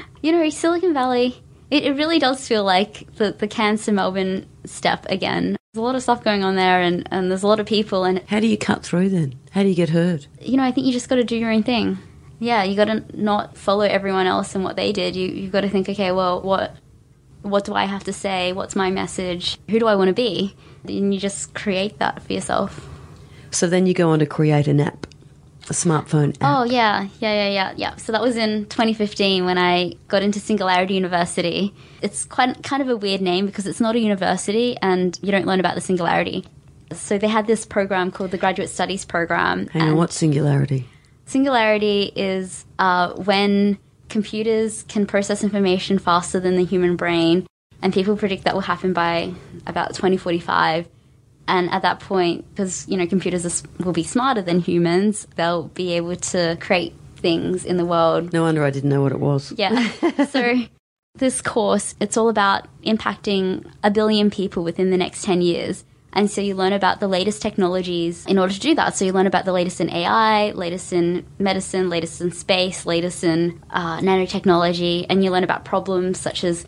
you 0.21 0.31
know, 0.31 0.47
Silicon 0.51 0.93
Valley, 0.93 1.41
it, 1.71 1.83
it 1.83 1.93
really 1.93 2.19
does 2.19 2.47
feel 2.47 2.63
like 2.63 3.11
the, 3.15 3.31
the 3.31 3.47
Cairns 3.47 3.85
to 3.85 3.91
Melbourne 3.91 4.45
step 4.65 5.07
again. 5.09 5.57
There's 5.73 5.81
a 5.81 5.85
lot 5.85 5.95
of 5.95 6.03
stuff 6.03 6.23
going 6.23 6.43
on 6.43 6.55
there, 6.55 6.79
and, 6.81 7.07
and 7.11 7.31
there's 7.31 7.43
a 7.43 7.47
lot 7.47 7.59
of 7.59 7.65
people, 7.65 8.03
and 8.03 8.21
How 8.27 8.39
do 8.39 8.47
you 8.47 8.57
cut 8.57 8.83
through 8.83 9.09
then? 9.09 9.33
How 9.51 9.63
do 9.63 9.69
you 9.69 9.75
get 9.75 9.89
heard? 9.89 10.27
you 10.39 10.57
know, 10.57 10.63
I 10.63 10.71
think 10.71 10.85
you 10.85 10.93
just 10.93 11.09
got 11.09 11.15
to 11.15 11.23
do 11.23 11.35
your 11.35 11.51
own 11.51 11.63
thing. 11.63 11.97
Yeah, 12.39 12.63
you 12.63 12.75
got 12.75 12.85
to 12.85 13.03
not 13.13 13.57
follow 13.57 13.81
everyone 13.83 14.25
else 14.25 14.55
and 14.55 14.63
what 14.63 14.75
they 14.75 14.91
did. 14.93 15.15
You 15.15 15.27
you 15.27 15.49
got 15.49 15.61
to 15.61 15.69
think, 15.69 15.89
okay, 15.89 16.11
well, 16.11 16.41
what 16.41 16.75
what 17.41 17.65
do 17.65 17.73
I 17.73 17.85
have 17.85 18.03
to 18.05 18.13
say? 18.13 18.53
What's 18.53 18.75
my 18.75 18.89
message? 18.89 19.57
Who 19.69 19.79
do 19.79 19.87
I 19.87 19.95
want 19.95 20.07
to 20.09 20.13
be? 20.13 20.55
And 20.85 21.13
you 21.13 21.19
just 21.19 21.53
create 21.53 21.99
that 21.99 22.21
for 22.23 22.33
yourself. 22.33 22.87
So 23.51 23.67
then 23.67 23.85
you 23.85 23.93
go 23.93 24.09
on 24.11 24.19
to 24.19 24.25
create 24.25 24.67
an 24.67 24.79
app, 24.79 25.07
a 25.69 25.73
smartphone 25.73 26.35
app. 26.41 26.59
Oh 26.59 26.63
yeah, 26.63 27.07
yeah, 27.19 27.33
yeah, 27.33 27.49
yeah, 27.49 27.73
yeah. 27.75 27.95
So 27.95 28.11
that 28.11 28.21
was 28.21 28.37
in 28.37 28.65
2015 28.67 29.45
when 29.45 29.57
I 29.57 29.93
got 30.07 30.21
into 30.21 30.39
Singularity 30.39 30.93
University. 30.93 31.73
It's 32.01 32.25
quite 32.25 32.61
kind 32.63 32.81
of 32.81 32.89
a 32.89 32.95
weird 32.95 33.21
name 33.21 33.45
because 33.45 33.65
it's 33.67 33.81
not 33.81 33.95
a 33.95 33.99
university 33.99 34.77
and 34.81 35.17
you 35.21 35.31
don't 35.31 35.45
learn 35.45 35.59
about 35.59 35.75
the 35.75 35.81
singularity. 35.81 36.45
So 36.93 37.17
they 37.17 37.27
had 37.27 37.47
this 37.47 37.65
program 37.65 38.11
called 38.11 38.31
the 38.31 38.37
Graduate 38.37 38.69
Studies 38.69 39.03
Program. 39.05 39.67
Hang 39.67 39.81
on, 39.81 39.87
and- 39.89 39.97
what's 39.97 40.15
singularity? 40.15 40.87
Singularity 41.29 42.11
is 42.15 42.65
uh, 42.79 43.13
when 43.13 43.77
computers 44.09 44.83
can 44.87 45.05
process 45.05 45.43
information 45.43 45.99
faster 45.99 46.39
than 46.39 46.55
the 46.55 46.65
human 46.65 46.95
brain, 46.95 47.45
and 47.83 47.93
people 47.93 48.17
predict 48.17 48.45
that 48.45 48.55
will 48.55 48.61
happen 48.61 48.93
by 48.93 49.35
about 49.67 49.89
2045. 49.89 50.87
And 51.47 51.69
at 51.69 51.83
that 51.83 51.99
point, 51.99 52.49
because 52.49 52.87
you 52.87 52.97
know 52.97 53.05
computers 53.05 53.45
are, 53.45 53.83
will 53.85 53.93
be 53.93 54.01
smarter 54.01 54.41
than 54.41 54.59
humans, 54.59 55.27
they'll 55.35 55.67
be 55.67 55.93
able 55.93 56.15
to 56.15 56.57
create 56.59 56.95
things 57.17 57.63
in 57.63 57.77
the 57.77 57.85
world. 57.85 58.33
No 58.33 58.41
wonder 58.41 58.63
I 58.63 58.71
didn't 58.71 58.89
know 58.89 59.03
what 59.03 59.11
it 59.11 59.19
was. 59.19 59.53
Yeah. 59.55 59.87
so 60.29 60.55
this 61.13 61.41
course, 61.41 61.93
it's 61.99 62.17
all 62.17 62.29
about 62.29 62.65
impacting 62.81 63.69
a 63.83 63.91
billion 63.91 64.31
people 64.31 64.63
within 64.63 64.89
the 64.89 64.97
next 64.97 65.25
10 65.25 65.43
years. 65.43 65.83
And 66.13 66.29
so 66.29 66.41
you 66.41 66.55
learn 66.55 66.73
about 66.73 66.99
the 66.99 67.07
latest 67.07 67.41
technologies 67.41 68.25
in 68.25 68.39
order 68.39 68.53
to 68.53 68.59
do 68.59 68.75
that. 68.75 68.95
So 68.95 69.05
you 69.05 69.13
learn 69.13 69.27
about 69.27 69.45
the 69.45 69.53
latest 69.53 69.79
in 69.79 69.89
AI, 69.89 70.51
latest 70.51 70.91
in 70.91 71.25
medicine, 71.37 71.89
latest 71.89 72.21
in 72.21 72.31
space, 72.31 72.85
latest 72.85 73.23
in 73.23 73.61
uh, 73.69 73.99
nanotechnology, 73.99 75.05
and 75.09 75.23
you 75.23 75.31
learn 75.31 75.43
about 75.43 75.65
problems 75.65 76.19
such 76.19 76.43
as 76.43 76.65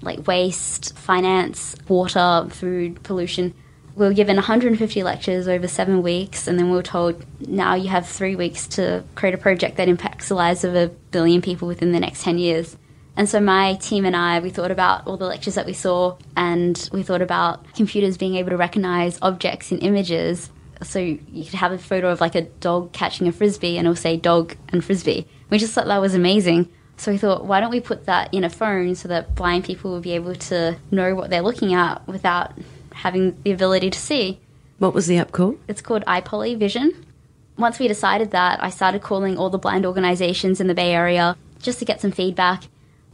like 0.00 0.26
waste, 0.26 0.96
finance, 0.96 1.74
water, 1.88 2.46
food, 2.50 3.02
pollution. 3.02 3.54
We 3.96 4.06
were 4.06 4.12
given 4.12 4.36
150 4.36 5.02
lectures 5.02 5.46
over 5.46 5.68
seven 5.68 6.02
weeks, 6.02 6.46
and 6.48 6.58
then 6.58 6.70
we 6.70 6.76
were 6.76 6.82
told 6.82 7.24
now 7.40 7.74
you 7.74 7.88
have 7.88 8.08
three 8.08 8.36
weeks 8.36 8.66
to 8.68 9.04
create 9.14 9.34
a 9.34 9.38
project 9.38 9.76
that 9.76 9.88
impacts 9.88 10.28
the 10.28 10.34
lives 10.34 10.64
of 10.64 10.74
a 10.74 10.88
billion 11.10 11.42
people 11.42 11.68
within 11.68 11.92
the 11.92 12.00
next 12.00 12.22
10 12.22 12.38
years. 12.38 12.76
And 13.16 13.28
so 13.28 13.40
my 13.40 13.74
team 13.74 14.04
and 14.04 14.16
I, 14.16 14.40
we 14.40 14.50
thought 14.50 14.70
about 14.70 15.06
all 15.06 15.16
the 15.16 15.26
lectures 15.26 15.54
that 15.54 15.66
we 15.66 15.72
saw, 15.72 16.16
and 16.36 16.88
we 16.92 17.02
thought 17.02 17.22
about 17.22 17.72
computers 17.74 18.18
being 18.18 18.34
able 18.34 18.50
to 18.50 18.56
recognize 18.56 19.18
objects 19.22 19.70
in 19.70 19.78
images. 19.78 20.50
So 20.82 20.98
you 20.98 21.44
could 21.44 21.54
have 21.54 21.72
a 21.72 21.78
photo 21.78 22.10
of 22.10 22.20
like 22.20 22.34
a 22.34 22.42
dog 22.42 22.92
catching 22.92 23.28
a 23.28 23.32
frisbee, 23.32 23.78
and 23.78 23.86
it'll 23.86 23.96
say 23.96 24.16
dog 24.16 24.56
and 24.70 24.84
frisbee. 24.84 25.26
We 25.48 25.58
just 25.58 25.72
thought 25.72 25.86
that 25.86 26.00
was 26.00 26.14
amazing. 26.14 26.68
So 26.96 27.12
we 27.12 27.18
thought, 27.18 27.44
why 27.44 27.60
don't 27.60 27.70
we 27.70 27.80
put 27.80 28.06
that 28.06 28.32
in 28.32 28.44
a 28.44 28.50
phone 28.50 28.94
so 28.94 29.08
that 29.08 29.34
blind 29.34 29.64
people 29.64 29.92
will 29.92 30.00
be 30.00 30.12
able 30.12 30.34
to 30.34 30.76
know 30.90 31.14
what 31.14 31.30
they're 31.30 31.42
looking 31.42 31.74
at 31.74 32.06
without 32.06 32.52
having 32.92 33.40
the 33.42 33.52
ability 33.52 33.90
to 33.90 33.98
see? 33.98 34.40
What 34.78 34.94
was 34.94 35.06
the 35.06 35.18
app 35.18 35.32
called? 35.32 35.58
It's 35.68 35.82
called 35.82 36.04
Aipoly 36.06 36.58
Vision. 36.58 37.06
Once 37.56 37.78
we 37.78 37.86
decided 37.86 38.32
that, 38.32 38.62
I 38.62 38.70
started 38.70 39.02
calling 39.02 39.38
all 39.38 39.50
the 39.50 39.58
blind 39.58 39.86
organizations 39.86 40.60
in 40.60 40.66
the 40.66 40.74
Bay 40.74 40.92
Area 40.92 41.36
just 41.62 41.78
to 41.78 41.84
get 41.84 42.00
some 42.00 42.10
feedback. 42.10 42.64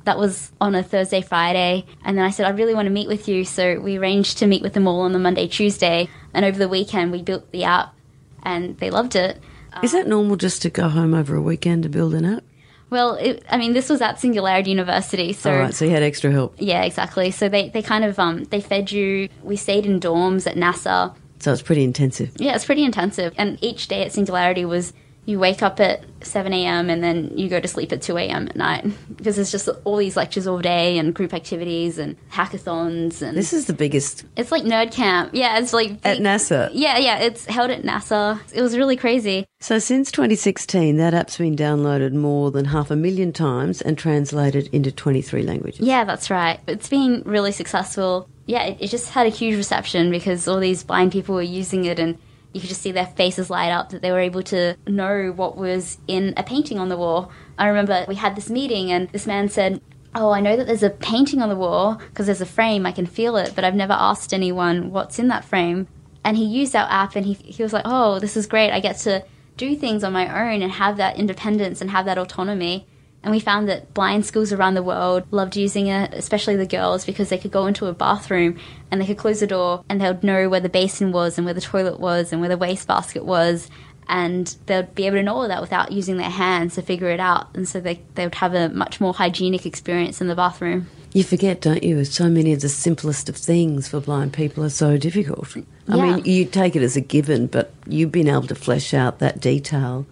That 0.04 0.18
was 0.18 0.50
on 0.60 0.74
a 0.74 0.82
Thursday, 0.82 1.20
Friday. 1.20 1.84
And 2.04 2.16
then 2.16 2.24
I 2.24 2.30
said, 2.30 2.46
I 2.46 2.50
really 2.50 2.74
want 2.74 2.86
to 2.86 2.90
meet 2.90 3.08
with 3.08 3.28
you. 3.28 3.44
So 3.44 3.78
we 3.80 3.98
arranged 3.98 4.38
to 4.38 4.46
meet 4.46 4.62
with 4.62 4.72
them 4.72 4.88
all 4.88 5.02
on 5.02 5.12
the 5.12 5.18
Monday, 5.18 5.46
Tuesday. 5.46 6.08
And 6.32 6.44
over 6.44 6.58
the 6.58 6.68
weekend, 6.68 7.12
we 7.12 7.22
built 7.22 7.50
the 7.52 7.64
app 7.64 7.94
and 8.42 8.78
they 8.78 8.90
loved 8.90 9.16
it. 9.16 9.40
Is 9.82 9.92
that 9.92 10.08
normal 10.08 10.36
just 10.36 10.62
to 10.62 10.70
go 10.70 10.88
home 10.88 11.14
over 11.14 11.36
a 11.36 11.42
weekend 11.42 11.84
to 11.84 11.88
build 11.88 12.14
an 12.14 12.24
app? 12.24 12.44
Well, 12.90 13.14
it, 13.14 13.44
I 13.48 13.56
mean, 13.56 13.72
this 13.72 13.88
was 13.88 14.00
at 14.00 14.18
Singularity 14.18 14.70
University. 14.70 15.32
So 15.32 15.52
All 15.52 15.58
right, 15.60 15.74
so 15.74 15.84
you 15.84 15.92
had 15.92 16.02
extra 16.02 16.32
help. 16.32 16.56
Yeah, 16.58 16.82
exactly. 16.82 17.30
So 17.30 17.48
they, 17.48 17.68
they 17.68 17.82
kind 17.82 18.04
of 18.04 18.18
um 18.18 18.44
they 18.44 18.60
fed 18.60 18.90
you. 18.90 19.28
We 19.42 19.56
stayed 19.56 19.86
in 19.86 20.00
dorms 20.00 20.46
at 20.46 20.56
NASA. 20.56 21.14
So 21.38 21.52
it's 21.52 21.62
pretty 21.62 21.84
intensive. 21.84 22.32
Yeah, 22.36 22.54
it's 22.54 22.64
pretty 22.64 22.84
intensive. 22.84 23.32
And 23.38 23.62
each 23.62 23.88
day 23.88 24.04
at 24.04 24.12
Singularity 24.12 24.64
was 24.64 24.92
you 25.30 25.38
wake 25.38 25.62
up 25.62 25.78
at 25.80 26.04
7 26.22 26.52
a.m. 26.52 26.90
and 26.90 27.02
then 27.02 27.30
you 27.38 27.48
go 27.48 27.60
to 27.60 27.68
sleep 27.68 27.92
at 27.92 28.02
2 28.02 28.18
a.m. 28.18 28.48
at 28.48 28.56
night 28.56 28.84
because 29.16 29.36
there's 29.36 29.52
just 29.52 29.68
all 29.84 29.96
these 29.96 30.16
lectures 30.16 30.46
all 30.46 30.58
day 30.58 30.98
and 30.98 31.14
group 31.14 31.32
activities 31.32 31.98
and 31.98 32.16
hackathons 32.30 33.22
and 33.22 33.36
This 33.36 33.52
is 33.52 33.66
the 33.66 33.72
biggest 33.72 34.24
it's 34.36 34.52
like 34.52 34.64
nerd 34.64 34.92
camp. 34.92 35.30
Yeah, 35.32 35.58
it's 35.58 35.72
like 35.72 35.92
at 36.04 36.18
NASA. 36.18 36.70
Yeah, 36.72 36.98
yeah, 36.98 37.20
it's 37.20 37.46
held 37.46 37.70
at 37.70 37.82
NASA. 37.82 38.40
It 38.52 38.60
was 38.60 38.76
really 38.76 38.96
crazy. 38.96 39.46
So 39.60 39.78
since 39.78 40.10
2016, 40.10 40.96
that 40.96 41.14
app's 41.14 41.38
been 41.38 41.56
downloaded 41.56 42.12
more 42.12 42.50
than 42.50 42.66
half 42.66 42.90
a 42.90 42.96
million 42.96 43.32
times 43.32 43.80
and 43.80 43.96
translated 43.96 44.68
into 44.72 44.90
23 44.90 45.42
languages. 45.42 45.80
Yeah, 45.80 46.04
that's 46.04 46.30
right. 46.30 46.60
It's 46.66 46.88
been 46.88 47.22
really 47.24 47.52
successful. 47.52 48.28
Yeah, 48.46 48.64
it, 48.64 48.78
it 48.80 48.88
just 48.88 49.10
had 49.10 49.26
a 49.26 49.30
huge 49.30 49.56
reception 49.56 50.10
because 50.10 50.48
all 50.48 50.58
these 50.58 50.82
blind 50.82 51.12
people 51.12 51.34
were 51.34 51.42
using 51.42 51.84
it 51.84 51.98
and 51.98 52.18
you 52.52 52.60
could 52.60 52.68
just 52.68 52.82
see 52.82 52.92
their 52.92 53.06
faces 53.06 53.50
light 53.50 53.70
up 53.70 53.90
that 53.90 54.02
they 54.02 54.10
were 54.10 54.18
able 54.18 54.42
to 54.42 54.76
know 54.86 55.32
what 55.34 55.56
was 55.56 55.98
in 56.08 56.34
a 56.36 56.42
painting 56.42 56.78
on 56.78 56.88
the 56.88 56.96
wall. 56.96 57.30
I 57.58 57.68
remember 57.68 58.04
we 58.08 58.16
had 58.16 58.36
this 58.36 58.50
meeting 58.50 58.90
and 58.90 59.08
this 59.10 59.26
man 59.26 59.48
said, 59.48 59.80
Oh, 60.12 60.32
I 60.32 60.40
know 60.40 60.56
that 60.56 60.66
there's 60.66 60.82
a 60.82 60.90
painting 60.90 61.40
on 61.40 61.48
the 61.48 61.56
wall 61.56 61.94
because 61.94 62.26
there's 62.26 62.40
a 62.40 62.46
frame, 62.46 62.84
I 62.84 62.92
can 62.92 63.06
feel 63.06 63.36
it, 63.36 63.52
but 63.54 63.62
I've 63.62 63.76
never 63.76 63.92
asked 63.92 64.34
anyone 64.34 64.90
what's 64.90 65.20
in 65.20 65.28
that 65.28 65.44
frame. 65.44 65.86
And 66.24 66.36
he 66.36 66.44
used 66.44 66.74
our 66.74 66.90
app 66.90 67.14
and 67.14 67.24
he, 67.24 67.34
he 67.34 67.62
was 67.62 67.72
like, 67.72 67.84
Oh, 67.86 68.18
this 68.18 68.36
is 68.36 68.46
great. 68.46 68.72
I 68.72 68.80
get 68.80 68.98
to 68.98 69.24
do 69.56 69.76
things 69.76 70.02
on 70.02 70.12
my 70.12 70.26
own 70.26 70.62
and 70.62 70.72
have 70.72 70.96
that 70.96 71.16
independence 71.16 71.80
and 71.80 71.90
have 71.90 72.06
that 72.06 72.18
autonomy. 72.18 72.86
And 73.22 73.30
we 73.33 73.40
found 73.40 73.68
that 73.68 73.92
blind 73.92 74.24
schools 74.24 74.50
around 74.52 74.74
the 74.74 74.83
world 74.83 75.24
loved 75.30 75.54
using 75.56 75.88
it, 75.88 76.14
especially 76.14 76.56
the 76.56 76.66
girls, 76.66 77.04
because 77.04 77.28
they 77.28 77.37
could 77.37 77.50
go 77.50 77.66
into 77.66 77.87
a 77.87 77.92
bathroom 77.92 78.59
and 78.90 79.00
they 79.00 79.06
could 79.06 79.18
close 79.18 79.40
the 79.40 79.46
door 79.46 79.85
and 79.90 80.00
they 80.00 80.06
would 80.06 80.24
know 80.24 80.48
where 80.48 80.61
the 80.61 80.70
basin 80.70 81.12
was 81.12 81.37
and 81.37 81.44
where 81.44 81.52
the 81.52 81.61
toilet 81.61 82.00
was 82.00 82.33
and 82.33 82.40
where 82.40 82.48
the 82.48 82.56
wastebasket 82.56 83.24
was. 83.24 83.68
And 84.09 84.56
they'd 84.66 84.94
be 84.94 85.06
able 85.06 85.18
to 85.18 85.22
know 85.22 85.37
all 85.37 85.48
that 85.48 85.61
without 85.61 85.92
using 85.92 86.16
their 86.16 86.30
hands 86.30 86.74
to 86.74 86.83
figure 86.83 87.11
it 87.11 87.20
out. 87.20 87.54
And 87.54 87.68
so 87.68 87.78
they, 87.78 88.00
they 88.14 88.24
would 88.24 88.35
have 88.37 88.54
a 88.54 88.70
much 88.70 89.00
more 89.00 89.12
hygienic 89.14 89.66
experience 89.66 90.20
in 90.20 90.26
the 90.26 90.35
bathroom. 90.35 90.88
You 91.12 91.22
forget, 91.22 91.61
don't 91.61 91.83
you? 91.83 92.04
So 92.04 92.28
many 92.28 92.52
of 92.52 92.61
the 92.61 92.68
simplest 92.68 93.28
of 93.28 93.37
things 93.37 93.88
for 93.88 94.00
blind 94.00 94.33
people 94.33 94.64
are 94.64 94.70
so 94.70 94.96
difficult. 94.96 95.56
I 95.88 95.96
Yeah. 95.96 96.16
mean, 96.16 96.24
you 96.24 96.44
take 96.44 96.74
it 96.74 96.83
as 96.83 96.96
a 96.96 97.00
given, 97.00 97.48
but 97.48 97.72
you've 97.87 98.12
been 98.12 98.28
able 98.28 98.46
to 98.48 98.54
flesh 98.54 98.94
out 98.94 99.18
that 99.18 99.40
detail 99.40 100.06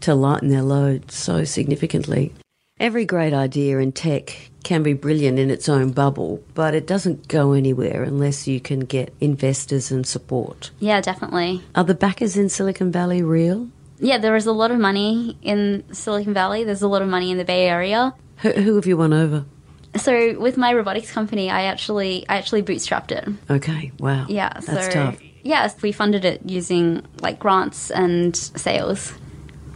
to 0.00 0.14
lighten 0.14 0.48
their 0.48 0.62
load 0.62 1.10
so 1.10 1.44
significantly. 1.44 2.32
Every 2.80 3.04
great 3.04 3.32
idea 3.32 3.78
in 3.78 3.90
tech 3.92 4.50
can 4.62 4.82
be 4.84 4.92
brilliant 4.92 5.38
in 5.38 5.50
its 5.50 5.68
own 5.68 5.90
bubble, 5.90 6.42
but 6.54 6.74
it 6.74 6.86
doesn't 6.86 7.26
go 7.26 7.52
anywhere 7.52 8.04
unless 8.04 8.46
you 8.46 8.60
can 8.60 8.80
get 8.80 9.12
investors 9.20 9.90
and 9.90 10.06
support. 10.06 10.70
Yeah, 10.78 11.00
definitely. 11.00 11.62
Are 11.74 11.82
the 11.84 11.94
backers 11.94 12.36
in 12.36 12.48
Silicon 12.48 12.92
Valley 12.92 13.22
real? 13.22 13.68
Yeah, 13.98 14.18
there 14.18 14.36
is 14.36 14.46
a 14.46 14.52
lot 14.52 14.70
of 14.70 14.78
money 14.78 15.36
in 15.42 15.82
Silicon 15.92 16.32
Valley. 16.34 16.62
There's 16.62 16.82
a 16.82 16.88
lot 16.88 17.02
of 17.02 17.08
money 17.08 17.32
in 17.32 17.38
the 17.38 17.44
Bay 17.44 17.66
Area. 17.68 18.14
Who, 18.38 18.50
who 18.52 18.76
have 18.76 18.86
you 18.86 18.96
won 18.96 19.12
over? 19.12 19.44
So 19.96 20.38
with 20.38 20.56
my 20.56 20.72
robotics 20.72 21.10
company, 21.10 21.50
I 21.50 21.62
actually 21.64 22.28
I 22.28 22.36
actually 22.36 22.62
bootstrapped 22.62 23.10
it. 23.10 23.28
Okay, 23.50 23.90
wow. 23.98 24.26
Yeah, 24.28 24.52
That's 24.52 24.66
so 24.86 24.90
tough. 24.90 25.18
yes, 25.42 25.80
we 25.82 25.90
funded 25.90 26.24
it 26.24 26.42
using 26.44 27.04
like 27.20 27.40
grants 27.40 27.90
and 27.90 28.36
sales. 28.36 29.14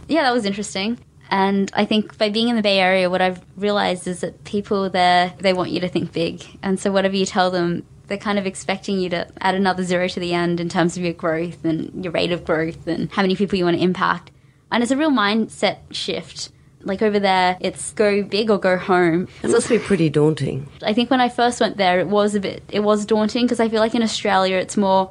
Yeah, 0.07 0.21
that 0.23 0.31
was 0.33 0.45
interesting. 0.45 0.97
And 1.33 1.71
I 1.73 1.85
think 1.85 2.15
by 2.19 2.29
being 2.29 2.49
in 2.49 2.55
the 2.57 2.61
Bay 2.61 2.77
Area, 2.77 3.09
what 3.09 3.19
I've 3.19 3.41
realized 3.57 4.07
is 4.07 4.21
that 4.21 4.43
people 4.43 4.91
there 4.91 5.33
they 5.39 5.51
want 5.51 5.71
you 5.71 5.79
to 5.79 5.87
think 5.87 6.13
big, 6.13 6.45
and 6.61 6.79
so 6.79 6.91
whatever 6.91 7.15
you 7.15 7.25
tell 7.25 7.49
them, 7.49 7.87
they're 8.05 8.19
kind 8.19 8.37
of 8.37 8.45
expecting 8.45 8.99
you 8.99 9.09
to 9.09 9.27
add 9.41 9.55
another 9.55 9.83
zero 9.83 10.07
to 10.09 10.19
the 10.19 10.35
end 10.35 10.59
in 10.59 10.69
terms 10.69 10.95
of 10.95 11.01
your 11.01 11.13
growth 11.13 11.65
and 11.65 12.03
your 12.03 12.13
rate 12.13 12.31
of 12.31 12.45
growth 12.45 12.85
and 12.85 13.11
how 13.11 13.23
many 13.23 13.35
people 13.35 13.57
you 13.57 13.65
want 13.65 13.75
to 13.75 13.81
impact. 13.81 14.29
And 14.71 14.83
it's 14.83 14.91
a 14.91 14.95
real 14.95 15.09
mindset 15.09 15.79
shift. 15.89 16.51
Like 16.83 17.01
over 17.01 17.19
there, 17.19 17.57
it's 17.59 17.93
go 17.93 18.21
big 18.21 18.51
or 18.51 18.59
go 18.59 18.77
home. 18.77 19.27
It 19.41 19.49
must 19.49 19.69
be 19.69 19.79
pretty 19.79 20.11
daunting. 20.11 20.69
I 20.83 20.93
think 20.93 21.09
when 21.09 21.19
I 21.19 21.29
first 21.29 21.59
went 21.59 21.77
there, 21.77 21.99
it 21.99 22.09
was 22.09 22.35
a 22.35 22.39
bit, 22.41 22.61
it 22.69 22.81
was 22.81 23.07
daunting 23.07 23.45
because 23.45 23.59
I 23.59 23.69
feel 23.69 23.79
like 23.79 23.95
in 23.95 24.03
Australia, 24.03 24.57
it's 24.57 24.77
more, 24.77 25.09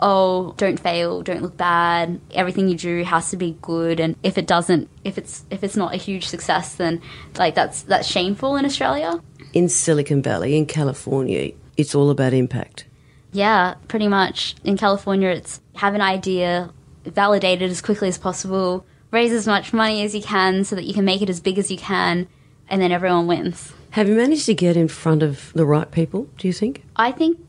oh, 0.00 0.54
don't 0.56 0.80
fail, 0.80 1.22
don't 1.22 1.42
look 1.42 1.56
bad. 1.56 2.20
Everything 2.32 2.68
you 2.68 2.76
do 2.76 3.04
has 3.04 3.30
to 3.30 3.36
be 3.36 3.56
good, 3.62 4.00
and 4.00 4.16
if 4.22 4.38
it 4.38 4.46
doesn't, 4.46 4.88
if 5.04 5.18
it's 5.18 5.44
if 5.50 5.62
it's 5.62 5.76
not 5.76 5.94
a 5.94 5.96
huge 5.96 6.26
success, 6.26 6.74
then 6.74 7.00
like 7.36 7.54
that's 7.54 7.82
that's 7.82 8.08
shameful 8.08 8.56
in 8.56 8.64
Australia. 8.64 9.20
In 9.52 9.68
Silicon 9.68 10.22
Valley, 10.22 10.56
in 10.56 10.66
California, 10.66 11.52
it's 11.76 11.94
all 11.94 12.10
about 12.10 12.32
impact. 12.32 12.86
Yeah, 13.32 13.74
pretty 13.88 14.08
much. 14.08 14.56
In 14.64 14.76
California, 14.76 15.28
it's 15.28 15.60
have 15.76 15.94
an 15.94 16.00
idea, 16.00 16.70
validate 17.04 17.62
it 17.62 17.70
as 17.70 17.80
quickly 17.80 18.08
as 18.08 18.18
possible, 18.18 18.84
raise 19.10 19.32
as 19.32 19.46
much 19.46 19.72
money 19.72 20.02
as 20.02 20.14
you 20.14 20.22
can 20.22 20.64
so 20.64 20.76
that 20.76 20.84
you 20.84 20.94
can 20.94 21.04
make 21.04 21.22
it 21.22 21.30
as 21.30 21.40
big 21.40 21.58
as 21.58 21.70
you 21.70 21.78
can, 21.78 22.28
and 22.68 22.82
then 22.82 22.92
everyone 22.92 23.26
wins. 23.26 23.72
Have 23.90 24.08
you 24.08 24.14
managed 24.14 24.46
to 24.46 24.54
get 24.54 24.76
in 24.76 24.86
front 24.86 25.22
of 25.22 25.52
the 25.52 25.66
right 25.66 25.90
people, 25.90 26.28
do 26.38 26.46
you 26.46 26.52
think? 26.52 26.84
I 26.94 27.10
think 27.10 27.40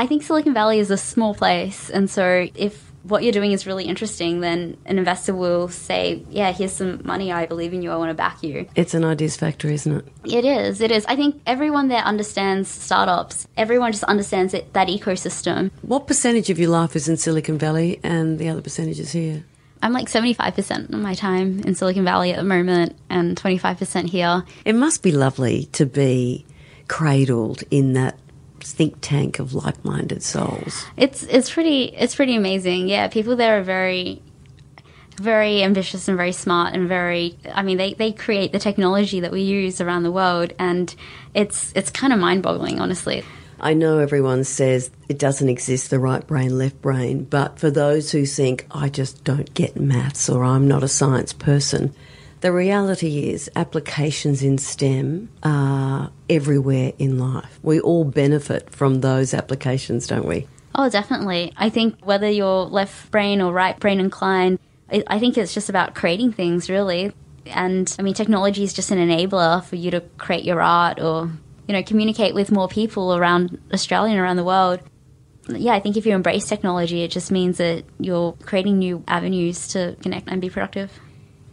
I 0.00 0.06
think 0.06 0.22
Silicon 0.22 0.54
Valley 0.54 0.78
is 0.78 0.90
a 0.90 0.96
small 0.96 1.34
place, 1.34 1.90
and 1.90 2.08
so 2.08 2.48
if 2.54 2.90
what 3.02 3.22
you're 3.22 3.34
doing 3.34 3.52
is 3.52 3.66
really 3.66 3.84
interesting, 3.84 4.40
then 4.40 4.78
an 4.86 4.96
investor 4.96 5.34
will 5.34 5.68
say, 5.68 6.24
"Yeah, 6.30 6.52
here's 6.52 6.72
some 6.72 7.02
money. 7.04 7.30
I 7.30 7.44
believe 7.44 7.74
in 7.74 7.82
you. 7.82 7.90
I 7.90 7.98
want 7.98 8.08
to 8.08 8.14
back 8.14 8.42
you." 8.42 8.64
It's 8.74 8.94
an 8.94 9.04
ideas 9.04 9.36
factory, 9.36 9.74
isn't 9.74 9.94
it? 9.94 10.06
It 10.24 10.46
is. 10.46 10.80
It 10.80 10.90
is. 10.90 11.04
I 11.04 11.16
think 11.16 11.42
everyone 11.46 11.88
there 11.88 12.00
understands 12.00 12.70
startups. 12.70 13.46
Everyone 13.58 13.92
just 13.92 14.04
understands 14.04 14.54
it, 14.54 14.72
that 14.72 14.88
ecosystem. 14.88 15.70
What 15.82 16.06
percentage 16.06 16.48
of 16.48 16.58
your 16.58 16.70
life 16.70 16.96
is 16.96 17.06
in 17.06 17.18
Silicon 17.18 17.58
Valley 17.58 18.00
and 18.02 18.38
the 18.38 18.48
other 18.48 18.62
percentage 18.62 19.00
is 19.00 19.12
here? 19.12 19.44
I'm 19.82 19.92
like 19.92 20.08
75% 20.08 20.94
of 20.94 21.00
my 21.00 21.12
time 21.12 21.60
in 21.66 21.74
Silicon 21.74 22.04
Valley 22.04 22.30
at 22.32 22.38
the 22.38 22.42
moment 22.56 22.96
and 23.10 23.36
25% 23.36 24.08
here. 24.08 24.44
It 24.64 24.74
must 24.74 25.02
be 25.02 25.12
lovely 25.12 25.66
to 25.72 25.84
be 25.84 26.46
cradled 26.88 27.64
in 27.70 27.92
that 27.92 28.16
think 28.64 28.96
tank 29.00 29.38
of 29.38 29.54
like-minded 29.54 30.22
souls. 30.22 30.84
It's 30.96 31.22
it's 31.24 31.50
pretty 31.50 31.84
it's 31.84 32.14
pretty 32.14 32.36
amazing. 32.36 32.88
Yeah, 32.88 33.08
people 33.08 33.36
there 33.36 33.58
are 33.58 33.62
very 33.62 34.22
very 35.16 35.62
ambitious 35.62 36.08
and 36.08 36.16
very 36.16 36.32
smart 36.32 36.74
and 36.74 36.88
very 36.88 37.36
I 37.52 37.62
mean 37.62 37.76
they, 37.76 37.94
they 37.94 38.12
create 38.12 38.52
the 38.52 38.58
technology 38.58 39.20
that 39.20 39.30
we 39.30 39.42
use 39.42 39.80
around 39.80 40.02
the 40.02 40.10
world 40.10 40.54
and 40.58 40.94
it's 41.34 41.72
it's 41.76 41.90
kind 41.90 42.12
of 42.12 42.18
mind-boggling 42.18 42.80
honestly. 42.80 43.22
I 43.62 43.74
know 43.74 43.98
everyone 43.98 44.44
says 44.44 44.90
it 45.10 45.18
doesn't 45.18 45.50
exist 45.50 45.90
the 45.90 45.98
right 45.98 46.26
brain 46.26 46.56
left 46.56 46.80
brain, 46.80 47.24
but 47.24 47.58
for 47.58 47.70
those 47.70 48.10
who 48.10 48.24
think 48.24 48.66
I 48.70 48.88
just 48.88 49.22
don't 49.22 49.52
get 49.52 49.76
maths 49.76 50.30
or 50.30 50.42
I'm 50.42 50.66
not 50.66 50.82
a 50.82 50.88
science 50.88 51.34
person, 51.34 51.94
the 52.40 52.52
reality 52.52 53.30
is, 53.30 53.50
applications 53.56 54.42
in 54.42 54.58
STEM 54.58 55.28
are 55.42 56.10
everywhere 56.28 56.92
in 56.98 57.18
life. 57.18 57.58
We 57.62 57.80
all 57.80 58.04
benefit 58.04 58.70
from 58.70 59.00
those 59.00 59.34
applications, 59.34 60.06
don't 60.06 60.26
we? 60.26 60.46
Oh, 60.74 60.88
definitely. 60.88 61.52
I 61.56 61.68
think 61.68 61.98
whether 62.04 62.30
you're 62.30 62.64
left 62.64 63.10
brain 63.10 63.42
or 63.42 63.52
right 63.52 63.78
brain 63.78 64.00
inclined, 64.00 64.58
I 64.88 65.18
think 65.18 65.38
it's 65.38 65.54
just 65.54 65.68
about 65.68 65.94
creating 65.94 66.32
things, 66.32 66.70
really. 66.70 67.12
And 67.46 67.94
I 67.98 68.02
mean, 68.02 68.14
technology 68.14 68.64
is 68.64 68.72
just 68.72 68.90
an 68.90 68.98
enabler 68.98 69.64
for 69.64 69.76
you 69.76 69.90
to 69.92 70.00
create 70.18 70.44
your 70.44 70.60
art 70.60 71.00
or, 71.00 71.30
you 71.66 71.74
know, 71.74 71.82
communicate 71.82 72.34
with 72.34 72.50
more 72.50 72.68
people 72.68 73.14
around 73.14 73.60
Australia 73.72 74.12
and 74.12 74.20
around 74.20 74.36
the 74.36 74.44
world. 74.44 74.80
Yeah, 75.48 75.74
I 75.74 75.80
think 75.80 75.96
if 75.96 76.06
you 76.06 76.14
embrace 76.14 76.46
technology, 76.46 77.02
it 77.02 77.10
just 77.10 77.30
means 77.30 77.58
that 77.58 77.84
you're 77.98 78.32
creating 78.32 78.78
new 78.78 79.02
avenues 79.08 79.68
to 79.68 79.96
connect 80.02 80.28
and 80.28 80.40
be 80.40 80.50
productive. 80.50 80.90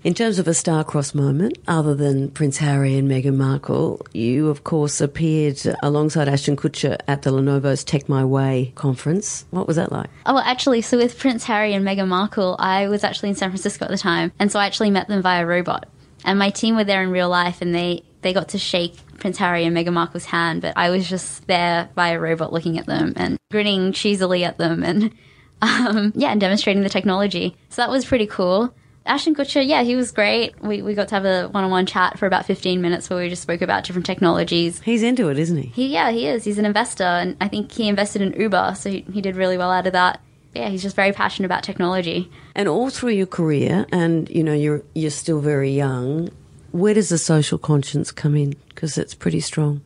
In 0.03 0.13
terms 0.13 0.37
of 0.37 0.47
a 0.47 0.53
star-crossed 0.53 1.15
moment, 1.15 1.57
other 1.67 1.95
than 1.95 2.29
Prince 2.29 2.57
Harry 2.57 2.95
and 2.97 3.09
Meghan 3.09 3.35
Markle, 3.35 4.05
you, 4.13 4.47
of 4.47 4.63
course, 4.63 5.01
appeared 5.01 5.59
alongside 5.81 6.29
Ashton 6.29 6.55
Kutcher 6.55 6.97
at 7.07 7.23
the 7.23 7.31
Lenovo's 7.31 7.83
Tech 7.83 8.07
My 8.07 8.23
Way 8.23 8.73
conference. 8.75 9.45
What 9.49 9.65
was 9.65 9.75
that 9.77 9.91
like? 9.91 10.09
Oh, 10.27 10.35
well, 10.35 10.43
actually, 10.45 10.81
so 10.81 10.97
with 10.97 11.17
Prince 11.17 11.43
Harry 11.45 11.73
and 11.73 11.85
Meghan 11.85 12.07
Markle, 12.07 12.55
I 12.59 12.87
was 12.89 13.03
actually 13.03 13.29
in 13.29 13.35
San 13.35 13.49
Francisco 13.49 13.85
at 13.85 13.91
the 13.91 13.97
time, 13.97 14.31
and 14.37 14.51
so 14.51 14.59
I 14.59 14.67
actually 14.67 14.91
met 14.91 15.07
them 15.07 15.23
via 15.23 15.45
robot. 15.45 15.89
And 16.23 16.37
my 16.37 16.51
team 16.51 16.75
were 16.75 16.83
there 16.83 17.01
in 17.01 17.09
real 17.09 17.29
life, 17.29 17.61
and 17.61 17.73
they, 17.73 18.03
they 18.21 18.33
got 18.33 18.49
to 18.49 18.59
shake 18.59 18.95
Prince 19.17 19.39
Harry 19.39 19.65
and 19.65 19.75
Meghan 19.75 19.93
Markle's 19.93 20.25
hand, 20.25 20.61
but 20.61 20.73
I 20.77 20.91
was 20.91 21.09
just 21.09 21.47
there 21.47 21.89
via 21.95 22.19
robot 22.19 22.53
looking 22.53 22.77
at 22.77 22.85
them 22.85 23.13
and 23.15 23.39
grinning 23.49 23.93
cheesily 23.93 24.43
at 24.45 24.59
them 24.59 24.83
and, 24.83 25.11
um, 25.63 26.13
yeah, 26.15 26.29
and 26.29 26.39
demonstrating 26.39 26.83
the 26.83 26.89
technology. 26.89 27.57
So 27.69 27.81
that 27.81 27.89
was 27.89 28.05
pretty 28.05 28.27
cool. 28.27 28.73
Ashton 29.07 29.35
Kutcher, 29.35 29.65
yeah, 29.65 29.83
he 29.83 29.95
was 29.95 30.11
great. 30.11 30.61
We, 30.61 30.81
we 30.81 30.93
got 30.93 31.07
to 31.09 31.15
have 31.15 31.25
a 31.25 31.47
one 31.47 31.63
on 31.63 31.71
one 31.71 31.85
chat 31.85 32.19
for 32.19 32.25
about 32.25 32.45
15 32.45 32.81
minutes 32.81 33.09
where 33.09 33.19
we 33.19 33.29
just 33.29 33.41
spoke 33.41 33.61
about 33.61 33.83
different 33.83 34.05
technologies. 34.05 34.81
He's 34.81 35.01
into 35.01 35.29
it, 35.29 35.39
isn't 35.39 35.57
he? 35.57 35.67
He, 35.69 35.87
yeah, 35.87 36.11
he 36.11 36.27
is. 36.27 36.43
He's 36.43 36.57
an 36.57 36.65
investor, 36.65 37.03
and 37.03 37.37
I 37.39 37.47
think 37.47 37.71
he 37.71 37.87
invested 37.87 38.21
in 38.21 38.33
Uber, 38.33 38.75
so 38.77 38.89
he, 38.89 39.01
he 39.11 39.21
did 39.21 39.35
really 39.35 39.57
well 39.57 39.71
out 39.71 39.87
of 39.87 39.93
that. 39.93 40.21
Yeah, 40.53 40.69
he's 40.69 40.81
just 40.81 40.95
very 40.95 41.11
passionate 41.11 41.45
about 41.45 41.63
technology. 41.63 42.31
And 42.55 42.67
all 42.67 42.89
through 42.89 43.11
your 43.11 43.27
career, 43.27 43.85
and 43.91 44.29
you 44.29 44.43
know, 44.43 44.53
you're 44.53 44.83
you're 44.93 45.11
still 45.11 45.39
very 45.39 45.71
young. 45.71 46.29
Where 46.71 46.93
does 46.93 47.09
the 47.09 47.17
social 47.17 47.57
conscience 47.57 48.11
come 48.11 48.35
in? 48.35 48.55
Because 48.69 48.97
it's 48.97 49.13
pretty 49.13 49.39
strong. 49.39 49.81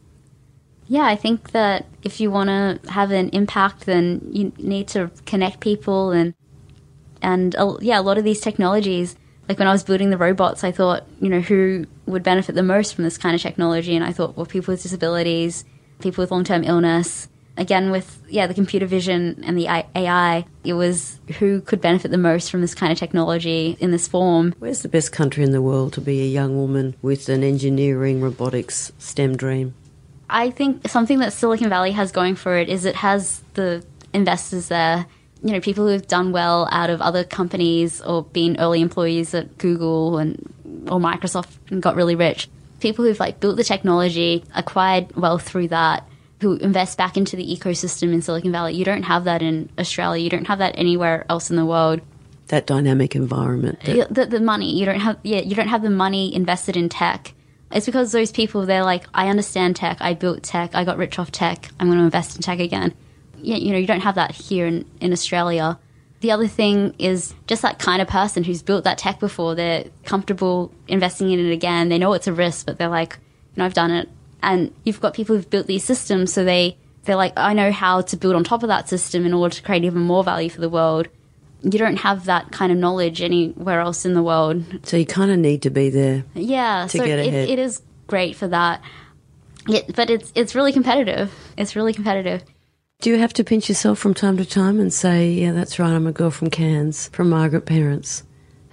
Yeah, 0.87 1.05
I 1.05 1.15
think 1.15 1.51
that 1.51 1.85
if 2.03 2.19
you 2.19 2.31
want 2.31 2.49
to 2.49 2.91
have 2.91 3.11
an 3.11 3.29
impact, 3.29 3.85
then 3.85 4.29
you 4.31 4.51
need 4.57 4.89
to 4.89 5.09
connect 5.25 5.61
people 5.61 6.11
and 6.11 6.33
and 7.21 7.55
uh, 7.55 7.77
yeah, 7.81 7.99
a 7.99 8.01
lot 8.01 8.17
of 8.17 8.23
these 8.23 8.41
technologies, 8.41 9.15
like 9.47 9.59
when 9.59 9.67
I 9.67 9.71
was 9.71 9.83
building 9.83 10.09
the 10.09 10.17
robots, 10.17 10.63
I 10.63 10.71
thought, 10.71 11.05
you 11.19 11.29
know, 11.29 11.41
who 11.41 11.85
would 12.05 12.23
benefit 12.23 12.55
the 12.55 12.63
most 12.63 12.95
from 12.95 13.03
this 13.03 13.17
kind 13.17 13.35
of 13.35 13.41
technology? 13.41 13.95
And 13.95 14.03
I 14.03 14.11
thought, 14.11 14.37
well, 14.37 14.45
people 14.45 14.71
with 14.73 14.81
disabilities, 14.81 15.65
people 15.99 16.21
with 16.21 16.31
long 16.31 16.43
term 16.43 16.63
illness. 16.63 17.27
Again, 17.57 17.91
with 17.91 18.23
yeah, 18.29 18.47
the 18.47 18.53
computer 18.53 18.85
vision 18.85 19.43
and 19.43 19.57
the 19.57 19.67
AI, 19.67 20.45
it 20.63 20.73
was 20.73 21.19
who 21.37 21.59
could 21.61 21.81
benefit 21.81 22.09
the 22.09 22.17
most 22.17 22.49
from 22.49 22.61
this 22.61 22.73
kind 22.73 22.93
of 22.93 22.97
technology 22.97 23.77
in 23.79 23.91
this 23.91 24.07
form. 24.07 24.55
Where's 24.59 24.83
the 24.83 24.89
best 24.89 25.11
country 25.11 25.43
in 25.43 25.51
the 25.51 25.61
world 25.61 25.91
to 25.93 26.01
be 26.01 26.21
a 26.21 26.27
young 26.27 26.55
woman 26.55 26.95
with 27.01 27.27
an 27.27 27.43
engineering, 27.43 28.21
robotics, 28.21 28.93
STEM 28.99 29.35
dream? 29.35 29.75
I 30.29 30.49
think 30.49 30.87
something 30.87 31.19
that 31.19 31.33
Silicon 31.33 31.67
Valley 31.67 31.91
has 31.91 32.13
going 32.13 32.35
for 32.35 32.57
it 32.57 32.69
is 32.69 32.85
it 32.85 32.95
has 32.95 33.43
the 33.53 33.83
investors 34.13 34.69
there 34.69 35.05
you 35.43 35.51
know, 35.51 35.59
people 35.59 35.87
who've 35.87 36.07
done 36.07 36.31
well 36.31 36.67
out 36.71 36.89
of 36.89 37.01
other 37.01 37.23
companies 37.23 38.01
or 38.01 38.23
been 38.23 38.59
early 38.59 38.81
employees 38.81 39.33
at 39.33 39.57
Google 39.57 40.17
and 40.19 40.37
or 40.89 40.99
Microsoft 40.99 41.49
and 41.69 41.81
got 41.81 41.95
really 41.95 42.15
rich. 42.15 42.47
People 42.79 43.05
who've 43.05 43.19
like 43.19 43.39
built 43.39 43.57
the 43.57 43.63
technology, 43.63 44.43
acquired 44.55 45.15
wealth 45.15 45.43
through 45.43 45.69
that, 45.69 46.07
who 46.41 46.55
invest 46.55 46.97
back 46.97 47.17
into 47.17 47.35
the 47.35 47.45
ecosystem 47.45 48.13
in 48.13 48.21
Silicon 48.21 48.51
Valley. 48.51 48.73
You 48.75 48.85
don't 48.85 49.03
have 49.03 49.25
that 49.25 49.41
in 49.41 49.69
Australia. 49.79 50.23
You 50.23 50.29
don't 50.29 50.47
have 50.47 50.59
that 50.59 50.75
anywhere 50.77 51.25
else 51.29 51.49
in 51.49 51.55
the 51.55 51.65
world. 51.65 52.01
That 52.47 52.67
dynamic 52.67 53.15
environment. 53.15 53.79
That- 53.83 54.13
the, 54.13 54.25
the 54.25 54.39
money 54.39 54.77
you 54.77 54.85
don't 54.85 54.99
have. 54.99 55.17
Yeah, 55.23 55.41
you 55.41 55.55
don't 55.55 55.69
have 55.69 55.81
the 55.81 55.89
money 55.89 56.33
invested 56.33 56.77
in 56.77 56.89
tech. 56.89 57.33
It's 57.71 57.85
because 57.85 58.11
those 58.11 58.31
people 58.31 58.65
they're 58.65 58.83
like, 58.83 59.05
I 59.13 59.29
understand 59.29 59.75
tech. 59.75 59.97
I 60.01 60.13
built 60.13 60.43
tech. 60.43 60.75
I 60.75 60.83
got 60.83 60.97
rich 60.97 61.17
off 61.17 61.31
tech. 61.31 61.69
I'm 61.79 61.87
going 61.87 61.99
to 61.99 62.05
invest 62.05 62.35
in 62.35 62.41
tech 62.41 62.59
again 62.59 62.93
you 63.43 63.71
know, 63.71 63.77
you 63.77 63.87
don't 63.87 64.01
have 64.01 64.15
that 64.15 64.31
here 64.31 64.65
in, 64.65 64.85
in 64.99 65.11
Australia. 65.11 65.79
The 66.21 66.31
other 66.31 66.47
thing 66.47 66.93
is 66.99 67.33
just 67.47 67.63
that 67.63 67.79
kind 67.79 68.01
of 68.01 68.07
person 68.07 68.43
who's 68.43 68.61
built 68.61 68.83
that 68.83 68.97
tech 68.97 69.19
before. 69.19 69.55
They're 69.55 69.85
comfortable 70.03 70.71
investing 70.87 71.31
in 71.31 71.39
it 71.39 71.51
again. 71.51 71.89
They 71.89 71.97
know 71.97 72.13
it's 72.13 72.27
a 72.27 72.33
risk, 72.33 72.67
but 72.67 72.77
they're 72.77 72.87
like, 72.89 73.17
you 73.55 73.61
know, 73.61 73.65
I've 73.65 73.73
done 73.73 73.91
it. 73.91 74.07
And 74.43 74.73
you've 74.83 75.01
got 75.01 75.13
people 75.13 75.35
who've 75.35 75.49
built 75.49 75.67
these 75.67 75.83
systems, 75.83 76.33
so 76.33 76.43
they 76.43 76.77
they're 77.05 77.15
like, 77.15 77.33
I 77.35 77.53
know 77.53 77.71
how 77.71 78.01
to 78.01 78.17
build 78.17 78.35
on 78.35 78.43
top 78.43 78.63
of 78.63 78.67
that 78.69 78.87
system 78.87 79.25
in 79.25 79.33
order 79.33 79.55
to 79.55 79.61
create 79.61 79.83
even 79.83 80.01
more 80.01 80.23
value 80.23 80.49
for 80.49 80.61
the 80.61 80.69
world. 80.69 81.07
You 81.63 81.77
don't 81.77 81.97
have 81.97 82.25
that 82.25 82.51
kind 82.51 82.71
of 82.71 82.77
knowledge 82.77 83.21
anywhere 83.21 83.79
else 83.79 84.05
in 84.05 84.13
the 84.13 84.23
world. 84.23 84.63
So 84.83 84.97
you 84.97 85.05
kind 85.05 85.31
of 85.31 85.37
need 85.37 85.61
to 85.63 85.69
be 85.69 85.89
there. 85.89 86.23
Yeah, 86.33 86.87
to 86.89 86.97
so 86.97 87.05
get 87.05 87.19
it, 87.19 87.27
ahead. 87.27 87.49
it 87.49 87.59
is 87.59 87.81
great 88.07 88.35
for 88.35 88.47
that. 88.47 88.81
Yeah, 89.67 89.81
but 89.95 90.09
it's 90.09 90.31
it's 90.33 90.55
really 90.55 90.73
competitive. 90.73 91.31
It's 91.57 91.75
really 91.75 91.93
competitive. 91.93 92.43
Do 93.01 93.09
you 93.09 93.17
have 93.17 93.33
to 93.33 93.43
pinch 93.43 93.67
yourself 93.67 93.97
from 93.97 94.13
time 94.13 94.37
to 94.37 94.45
time 94.45 94.79
and 94.79 94.93
say, 94.93 95.31
yeah, 95.31 95.53
that's 95.53 95.79
right, 95.79 95.91
I'm 95.91 96.05
a 96.05 96.11
girl 96.11 96.29
from 96.29 96.51
Cairns, 96.51 97.07
from 97.07 97.31
Margaret 97.31 97.65
parents 97.65 98.21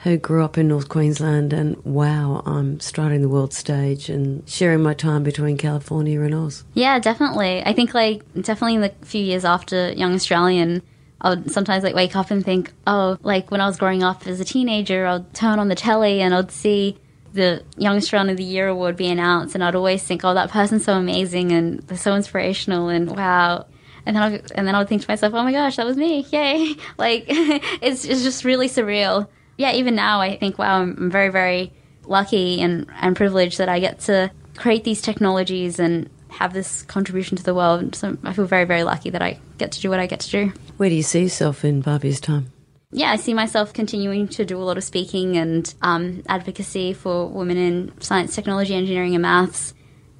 who 0.02 0.18
grew 0.18 0.44
up 0.44 0.58
in 0.58 0.68
North 0.68 0.90
Queensland, 0.90 1.54
and 1.54 1.82
wow, 1.82 2.42
I'm 2.44 2.78
striding 2.78 3.22
the 3.22 3.28
world 3.30 3.54
stage 3.54 4.10
and 4.10 4.46
sharing 4.46 4.82
my 4.82 4.92
time 4.92 5.22
between 5.22 5.56
California 5.56 6.20
and 6.20 6.34
Oz? 6.34 6.62
Yeah, 6.74 6.98
definitely. 6.98 7.62
I 7.64 7.72
think, 7.72 7.94
like, 7.94 8.22
definitely 8.34 8.74
in 8.74 8.80
the 8.82 8.92
few 9.00 9.24
years 9.24 9.46
after 9.46 9.92
Young 9.92 10.12
Australian, 10.12 10.82
I 11.22 11.30
would 11.30 11.50
sometimes, 11.50 11.82
like, 11.82 11.94
wake 11.94 12.14
up 12.14 12.30
and 12.30 12.44
think, 12.44 12.70
oh, 12.86 13.16
like, 13.22 13.50
when 13.50 13.62
I 13.62 13.66
was 13.66 13.78
growing 13.78 14.02
up 14.02 14.26
as 14.26 14.40
a 14.40 14.44
teenager, 14.44 15.06
I'd 15.06 15.32
turn 15.32 15.58
on 15.58 15.68
the 15.68 15.74
telly 15.74 16.20
and 16.20 16.34
I'd 16.34 16.50
see 16.50 16.98
the 17.32 17.64
Young 17.78 17.96
Australian 17.96 18.28
of 18.28 18.36
the 18.36 18.44
Year 18.44 18.68
award 18.68 18.94
be 18.94 19.08
announced, 19.08 19.54
and 19.54 19.64
I'd 19.64 19.74
always 19.74 20.02
think, 20.02 20.22
oh, 20.22 20.34
that 20.34 20.50
person's 20.50 20.84
so 20.84 20.98
amazing 20.98 21.50
and 21.50 21.78
they're 21.80 21.96
so 21.96 22.14
inspirational, 22.14 22.90
and 22.90 23.16
wow 23.16 23.64
and 24.08 24.16
then 24.16 24.22
I'll, 24.22 24.40
and 24.54 24.66
then 24.66 24.74
I 24.74 24.78
would 24.78 24.88
think 24.88 25.02
to 25.02 25.10
myself, 25.10 25.34
oh 25.34 25.42
my 25.42 25.52
gosh, 25.52 25.76
that 25.76 25.84
was 25.84 25.98
me, 25.98 26.26
yay! 26.32 26.74
Like 26.98 27.26
it's 27.28 28.06
it's 28.06 28.22
just 28.22 28.42
really 28.42 28.68
surreal. 28.68 29.28
Yeah, 29.58 29.72
even 29.72 29.94
now 29.94 30.20
I 30.20 30.38
think, 30.38 30.58
wow, 30.58 30.80
I'm 30.80 31.10
very 31.10 31.28
very 31.28 31.72
lucky 32.06 32.62
and 32.62 32.86
and 33.00 33.14
privileged 33.14 33.58
that 33.58 33.68
I 33.68 33.80
get 33.80 34.00
to 34.00 34.30
create 34.56 34.84
these 34.84 35.02
technologies 35.02 35.78
and 35.78 36.08
have 36.30 36.54
this 36.54 36.82
contribution 36.82 37.36
to 37.36 37.42
the 37.42 37.54
world. 37.54 37.94
So 37.94 38.16
I 38.24 38.32
feel 38.32 38.46
very 38.46 38.64
very 38.64 38.82
lucky 38.82 39.10
that 39.10 39.20
I 39.20 39.38
get 39.58 39.72
to 39.72 39.80
do 39.80 39.90
what 39.90 40.00
I 40.00 40.06
get 40.06 40.20
to 40.20 40.30
do. 40.30 40.52
Where 40.78 40.88
do 40.88 40.94
you 40.94 41.02
see 41.02 41.22
yourself 41.24 41.62
in 41.64 41.82
five 41.82 42.02
years' 42.02 42.20
time? 42.20 42.50
yeah, 42.90 43.10
I 43.10 43.16
see 43.16 43.34
myself 43.34 43.74
continuing 43.74 44.28
to 44.28 44.46
do 44.46 44.56
a 44.56 44.64
lot 44.64 44.78
of 44.78 44.84
speaking 44.84 45.36
and 45.36 45.74
um, 45.82 46.22
advocacy 46.26 46.94
for 46.94 47.28
women 47.28 47.58
in 47.58 48.00
science, 48.00 48.34
technology, 48.34 48.74
engineering, 48.74 49.14
and 49.14 49.20
maths, 49.20 49.74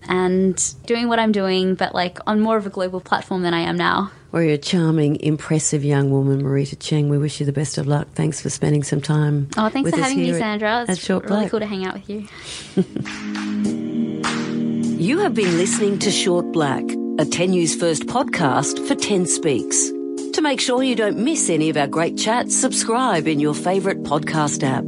and 0.07 0.75
doing 0.87 1.09
what 1.09 1.19
I'm 1.19 1.33
doing, 1.33 1.75
but 1.75 1.95
like 1.95 2.19
on 2.27 2.41
more 2.41 2.57
of 2.57 2.67
a 2.67 2.71
global 2.71 3.01
platform 3.01 3.43
than 3.43 3.55
I 3.55 3.61
am 3.61 3.77
now. 3.77 4.11
Well, 4.31 4.43
you're 4.43 4.55
a 4.55 4.59
charming, 4.59 5.17
impressive 5.21 5.85
young 5.85 6.11
woman, 6.11 6.43
Marita 6.43 6.79
Cheng. 6.79 7.09
We 7.09 7.17
wish 7.17 7.41
you 7.41 7.47
the 7.47 7.53
best 7.53 7.79
of 7.79 7.87
luck. 7.87 8.09
Thanks 8.15 8.41
for 8.43 8.51
spending 8.51 8.83
some 8.83 9.01
time. 9.01 9.49
Oh, 9.57 9.71
thanks 9.71 9.91
for 9.91 9.97
having 9.99 10.19
me, 10.19 10.35
Sandra. 10.35 10.85
It's 10.87 11.03
Short 11.03 11.25
really 11.25 11.37
Black. 11.41 11.51
cool 11.51 11.61
to 11.61 11.67
hang 11.67 11.87
out 11.87 11.95
with 11.95 12.11
you. 12.11 12.29
You 14.99 15.21
have 15.21 15.33
been 15.33 15.57
listening 15.57 16.01
to 16.01 16.11
Short 16.11 16.51
Black, 16.53 16.83
a 17.21 17.25
10 17.25 17.51
News 17.51 17.77
First 17.77 18.07
podcast 18.07 18.85
for 18.89 18.97
10 18.97 19.27
Speaks. 19.27 19.91
To 20.33 20.41
make 20.43 20.61
sure 20.61 20.83
you 20.83 20.97
don't 20.97 21.19
miss 21.19 21.49
any 21.49 21.71
of 21.71 21.77
our 21.77 21.87
great 21.87 22.19
chats, 22.19 22.57
subscribe 22.57 23.29
in 23.29 23.39
your 23.39 23.55
favourite 23.55 24.03
podcast 24.03 24.65
app. 24.65 24.85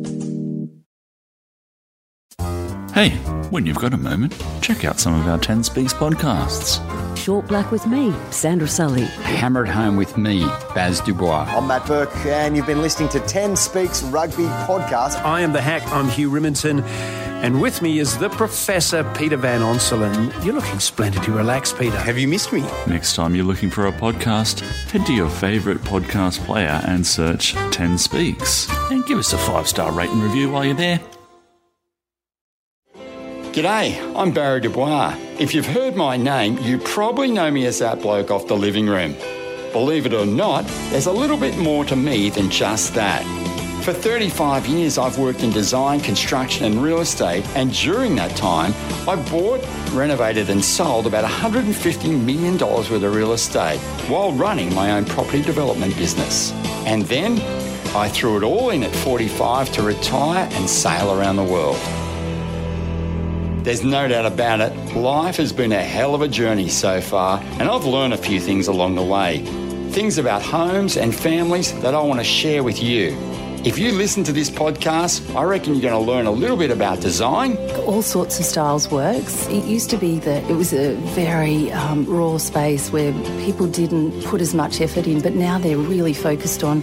Hey, 2.95 3.11
when 3.51 3.67
you've 3.67 3.79
got 3.79 3.95
a 3.95 3.97
moment, 3.97 4.35
check 4.63 4.85
out 4.85 4.99
some 4.99 5.15
of 5.15 5.27
our 5.29 5.39
10 5.39 5.63
Speaks 5.63 5.95
podcasts. 5.95 6.81
Short 7.17 7.47
Black 7.47 7.71
with 7.71 7.87
me, 7.87 8.13
Sandra 8.31 8.67
Sully. 8.67 9.05
Hammered 9.05 9.69
Home 9.69 9.97
with 9.97 10.19
me, 10.19 10.41
Baz 10.75 11.01
Dubois. 11.01 11.45
I'm 11.49 11.69
Matt 11.69 11.87
Burke, 11.87 12.15
and 12.27 12.57
you've 12.57 12.67
been 12.67 12.83
listening 12.83 13.09
to 13.11 13.21
10 13.21 13.55
Speaks 13.55 14.03
Rugby 14.03 14.43
Podcast. 14.67 15.23
I 15.23 15.41
am 15.43 15.53
the 15.53 15.61
hack. 15.61 15.87
I'm 15.93 16.09
Hugh 16.09 16.31
Riminton. 16.31 16.83
And 17.43 17.63
with 17.63 17.81
me 17.81 18.01
is 18.01 18.19
the 18.19 18.29
Professor 18.29 19.05
Peter 19.15 19.37
Van 19.37 19.61
Onselen. 19.61 20.45
You're 20.45 20.55
looking 20.55 20.81
splendidly 20.81 21.33
relaxed, 21.33 21.79
Peter. 21.79 21.97
Have 21.97 22.19
you 22.19 22.27
missed 22.27 22.53
me? 22.53 22.63
Next 22.89 23.15
time 23.15 23.35
you're 23.37 23.47
looking 23.47 23.71
for 23.71 23.87
a 23.87 23.93
podcast, 23.93 24.61
head 24.91 25.07
to 25.07 25.15
your 25.15 25.31
favourite 25.31 25.79
podcast 25.79 26.45
player 26.45 26.83
and 26.87 27.07
search 27.07 27.55
10 27.71 27.99
Speaks. 27.99 28.69
And 28.91 29.07
give 29.07 29.19
us 29.19 29.33
a 29.33 29.39
five 29.39 29.69
star 29.69 29.93
rate 29.93 30.11
and 30.11 30.23
review 30.23 30.51
while 30.51 30.65
you're 30.65 30.75
there. 30.75 31.01
G'day, 33.53 34.15
I'm 34.15 34.31
Barry 34.31 34.61
Dubois. 34.61 35.17
If 35.41 35.55
you've 35.55 35.67
heard 35.67 35.97
my 35.97 36.17
name, 36.17 36.57
you 36.59 36.79
probably 36.79 37.33
know 37.33 37.51
me 37.51 37.67
as 37.67 37.81
that 37.81 38.01
bloke 38.01 38.31
off 38.31 38.47
the 38.47 38.57
living 38.57 38.87
room. 38.87 39.17
Believe 39.73 40.07
it 40.07 40.15
or 40.15 40.25
not, 40.25 40.65
there's 40.91 41.07
a 41.07 41.13
little 41.13 41.37
bit 41.37 41.59
more 41.59 41.85
to 41.87 41.97
me 41.97 42.31
than 42.31 42.49
just 42.49 42.95
that. 42.95 43.25
For 43.83 43.93
35 43.93 44.69
years, 44.69 44.99
I've 44.99 45.19
worked 45.19 45.43
in 45.43 45.51
design, 45.51 45.99
construction, 45.99 46.65
and 46.65 46.81
real 46.81 47.01
estate, 47.01 47.45
and 47.57 47.73
during 47.73 48.15
that 48.15 48.37
time, 48.37 48.73
I 49.09 49.17
bought, 49.29 49.67
renovated, 49.91 50.49
and 50.49 50.65
sold 50.65 51.09
about 51.09 51.29
$150 51.29 52.25
million 52.25 52.57
worth 52.57 52.89
of 52.93 53.15
real 53.17 53.33
estate 53.33 53.81
while 54.09 54.31
running 54.31 54.73
my 54.77 54.93
own 54.93 55.07
property 55.07 55.43
development 55.43 55.97
business. 55.97 56.53
And 56.87 57.03
then 57.03 57.41
I 57.97 58.09
threw 58.11 58.37
it 58.37 58.45
all 58.45 58.71
in 58.71 58.85
at 58.85 58.95
45 58.95 59.73
to 59.73 59.83
retire 59.83 60.49
and 60.53 60.71
sail 60.71 61.13
around 61.13 61.35
the 61.35 61.43
world. 61.43 62.00
There's 63.63 63.85
no 63.85 64.09
doubt 64.09 64.25
about 64.25 64.61
it, 64.63 64.97
life 64.97 65.37
has 65.37 65.53
been 65.53 65.71
a 65.73 65.83
hell 65.83 66.15
of 66.15 66.23
a 66.23 66.29
journey 66.29 66.71
so 66.71 67.03
far, 67.03 67.41
and 67.59 67.69
I've 67.69 67.85
learned 67.85 68.15
a 68.15 68.17
few 68.17 68.41
things 68.41 68.69
along 68.69 68.95
the 68.95 69.03
way. 69.03 69.45
Things 69.91 70.17
about 70.17 70.41
homes 70.41 70.97
and 70.97 71.15
families 71.15 71.79
that 71.83 71.95
I 71.95 72.01
want 72.01 72.21
to 72.21 72.25
share 72.25 72.63
with 72.63 72.83
you. 72.83 73.15
If 73.63 73.79
you 73.79 73.93
listen 73.93 74.25
to 74.25 74.33
this 74.33 74.49
podcast, 74.49 75.37
I 75.37 75.43
reckon 75.43 75.75
you're 75.75 75.83
going 75.83 75.93
to 75.93 76.11
learn 76.11 76.25
a 76.25 76.31
little 76.31 76.57
bit 76.57 76.71
about 76.71 77.01
design, 77.01 77.59
all 77.81 78.01
sorts 78.01 78.39
of 78.39 78.47
styles 78.47 78.91
works. 78.91 79.47
It 79.49 79.65
used 79.65 79.91
to 79.91 79.99
be 79.99 80.19
that 80.21 80.43
it 80.51 80.55
was 80.55 80.73
a 80.73 80.95
very 81.15 81.71
um, 81.73 82.07
raw 82.07 82.39
space 82.39 82.91
where 82.91 83.13
people 83.45 83.67
didn't 83.67 84.25
put 84.25 84.41
as 84.41 84.55
much 84.55 84.81
effort 84.81 85.07
in, 85.07 85.21
but 85.21 85.35
now 85.35 85.59
they're 85.59 85.77
really 85.77 86.15
focused 86.15 86.65
on 86.65 86.83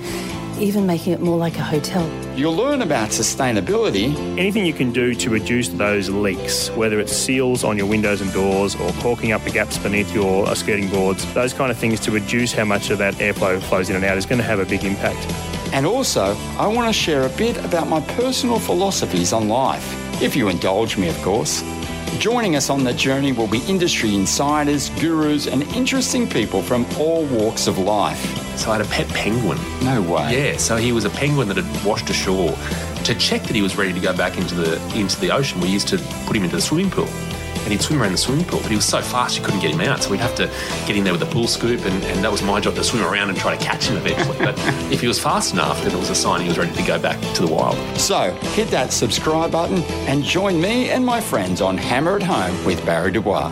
even 0.60 0.86
making 0.86 1.13
it 1.13 1.20
more 1.20 1.38
like 1.38 1.58
a 1.58 1.63
hotel. 1.63 2.08
you'll 2.36 2.56
learn 2.56 2.82
about 2.82 3.10
sustainability, 3.10 4.15
Anything 4.38 4.65
you 4.65 4.74
can 4.74 4.91
do 4.91 5.13
to 5.15 5.30
reduce 5.30 5.70
those 5.70 6.10
leaks, 6.10 6.70
whether 6.72 7.00
it's 7.00 7.12
seals 7.12 7.63
on 7.63 7.78
your 7.78 7.88
windows 7.88 8.22
and 8.22 8.32
doors 8.34 8.76
or 8.76 8.91
caulking 8.93 9.32
up 9.32 9.43
the 9.43 9.50
gaps 9.50 9.78
beneath 9.78 10.13
your 10.13 10.48
uh, 10.48 10.54
skirting 10.56 10.89
boards, 10.89 11.32
those 11.34 11.54
kind 11.54 11.72
of 11.72 11.78
things 11.78 12.00
to 12.02 12.12
reduce 12.12 12.52
how 12.54 12.65
much 12.65 12.89
of 12.89 12.98
that 12.98 13.15
airflow 13.15 13.62
flows 13.62 13.89
in 13.89 13.96
and 13.96 14.06
out 14.06 14.17
is 14.17 14.26
going 14.26 14.38
to 14.39 14.43
have 14.43 14.60
a 14.60 14.65
big 14.65 14.84
impact. 14.84 15.17
and 15.74 15.86
also 15.86 16.36
I 16.58 16.67
want 16.67 16.88
to 16.88 16.93
share 16.93 17.26
a 17.26 17.30
bit 17.30 17.58
about 17.65 17.88
my 17.88 18.02
personal 18.02 18.60
philosophies 18.60 19.34
on 19.34 19.48
life, 19.50 20.22
if 20.22 20.36
you 20.36 20.48
indulge 20.50 20.98
me, 20.98 21.10
of 21.10 21.22
course. 21.22 21.63
Joining 22.20 22.56
us 22.56 22.70
on 22.70 22.84
the 22.84 22.93
journey 22.93 23.32
will 23.32 23.48
be 23.48 23.60
industry 23.67 24.15
insiders, 24.15 24.89
gurus, 25.02 25.46
and 25.48 25.63
interesting 25.76 26.28
people 26.28 26.62
from 26.63 26.86
all 27.00 27.26
walks 27.26 27.67
of 27.67 27.78
life. 27.78 28.47
So 28.58 28.72
I 28.72 28.78
had 28.78 28.86
a 28.86 28.89
pet 28.89 29.08
penguin. 29.10 29.58
No 29.84 30.02
way. 30.02 30.52
Yeah, 30.52 30.58
so 30.58 30.76
he 30.76 30.91
was 30.91 31.06
a 31.06 31.10
penguin 31.10 31.48
that 31.50 31.58
had 31.58 31.86
washed 31.86 32.10
ashore. 32.10 32.56
To 33.04 33.15
check 33.15 33.43
that 33.43 33.56
he 33.56 33.62
was 33.62 33.78
ready 33.78 33.93
to 33.93 34.00
go 34.00 34.15
back 34.15 34.38
into 34.38 34.56
the 34.56 34.76
into 34.96 35.20
the 35.20 35.32
ocean, 35.32 35.62
we 35.62 35.70
used 35.70 35.88
to 35.89 35.98
put 36.26 36.36
him 36.36 36.43
into 36.43 36.56
the 36.56 36.62
swimming 36.62 36.89
pool. 36.89 37.08
And 37.63 37.74
he'd 37.74 37.82
swim 37.82 38.02
around 38.02 38.13
the 38.13 38.17
swimming 38.17 38.46
pool, 38.46 38.60
but 38.62 38.70
he 38.70 38.78
was 38.78 38.86
so 38.86 39.02
fast 39.02 39.38
you 39.38 39.43
couldn't 39.43 39.60
get 39.60 39.72
him 39.72 39.82
out. 39.82 40.02
So 40.02 40.10
we'd 40.10 40.22
have 40.22 40.36
to 40.36 40.48
get 40.88 40.96
in 40.96 41.04
there 41.04 41.12
with 41.12 41.22
a 41.22 41.26
pool 41.26 41.48
scoop, 41.48 41.84
and, 41.86 42.02
and 42.06 42.24
that 42.24 42.32
was 42.32 42.41
my 42.41 42.62
job 42.62 42.76
to 42.76 42.84
swim 42.84 43.04
around 43.04 43.28
and 43.28 43.38
try 43.38 43.58
to 43.58 43.62
catch 43.62 43.88
him 43.88 43.98
eventually. 43.98 44.38
But 44.38 44.56
if 44.91 45.02
he 45.02 45.08
was 45.08 45.20
fast 45.20 45.52
enough, 45.52 45.84
then 45.84 45.93
it 45.93 46.00
was 46.00 46.10
a 46.10 46.15
sign 46.15 46.41
he 46.41 46.48
was 46.48 46.58
ready 46.58 46.74
to 46.74 46.84
go 46.84 46.98
back 46.98 47.20
to 47.36 47.46
the 47.46 47.54
wild. 47.54 47.76
So 48.00 48.32
hit 48.54 48.70
that 48.70 48.93
subscribe 48.93 49.52
button 49.52 49.84
and 50.08 50.24
join 50.24 50.62
me 50.62 50.89
and 50.91 51.06
my 51.06 51.20
friends 51.20 51.60
on 51.60 51.78
Hammered 51.78 52.24
Home 52.24 52.63
with 52.63 52.86
Barry 52.86 53.12
Dubois. 53.12 53.52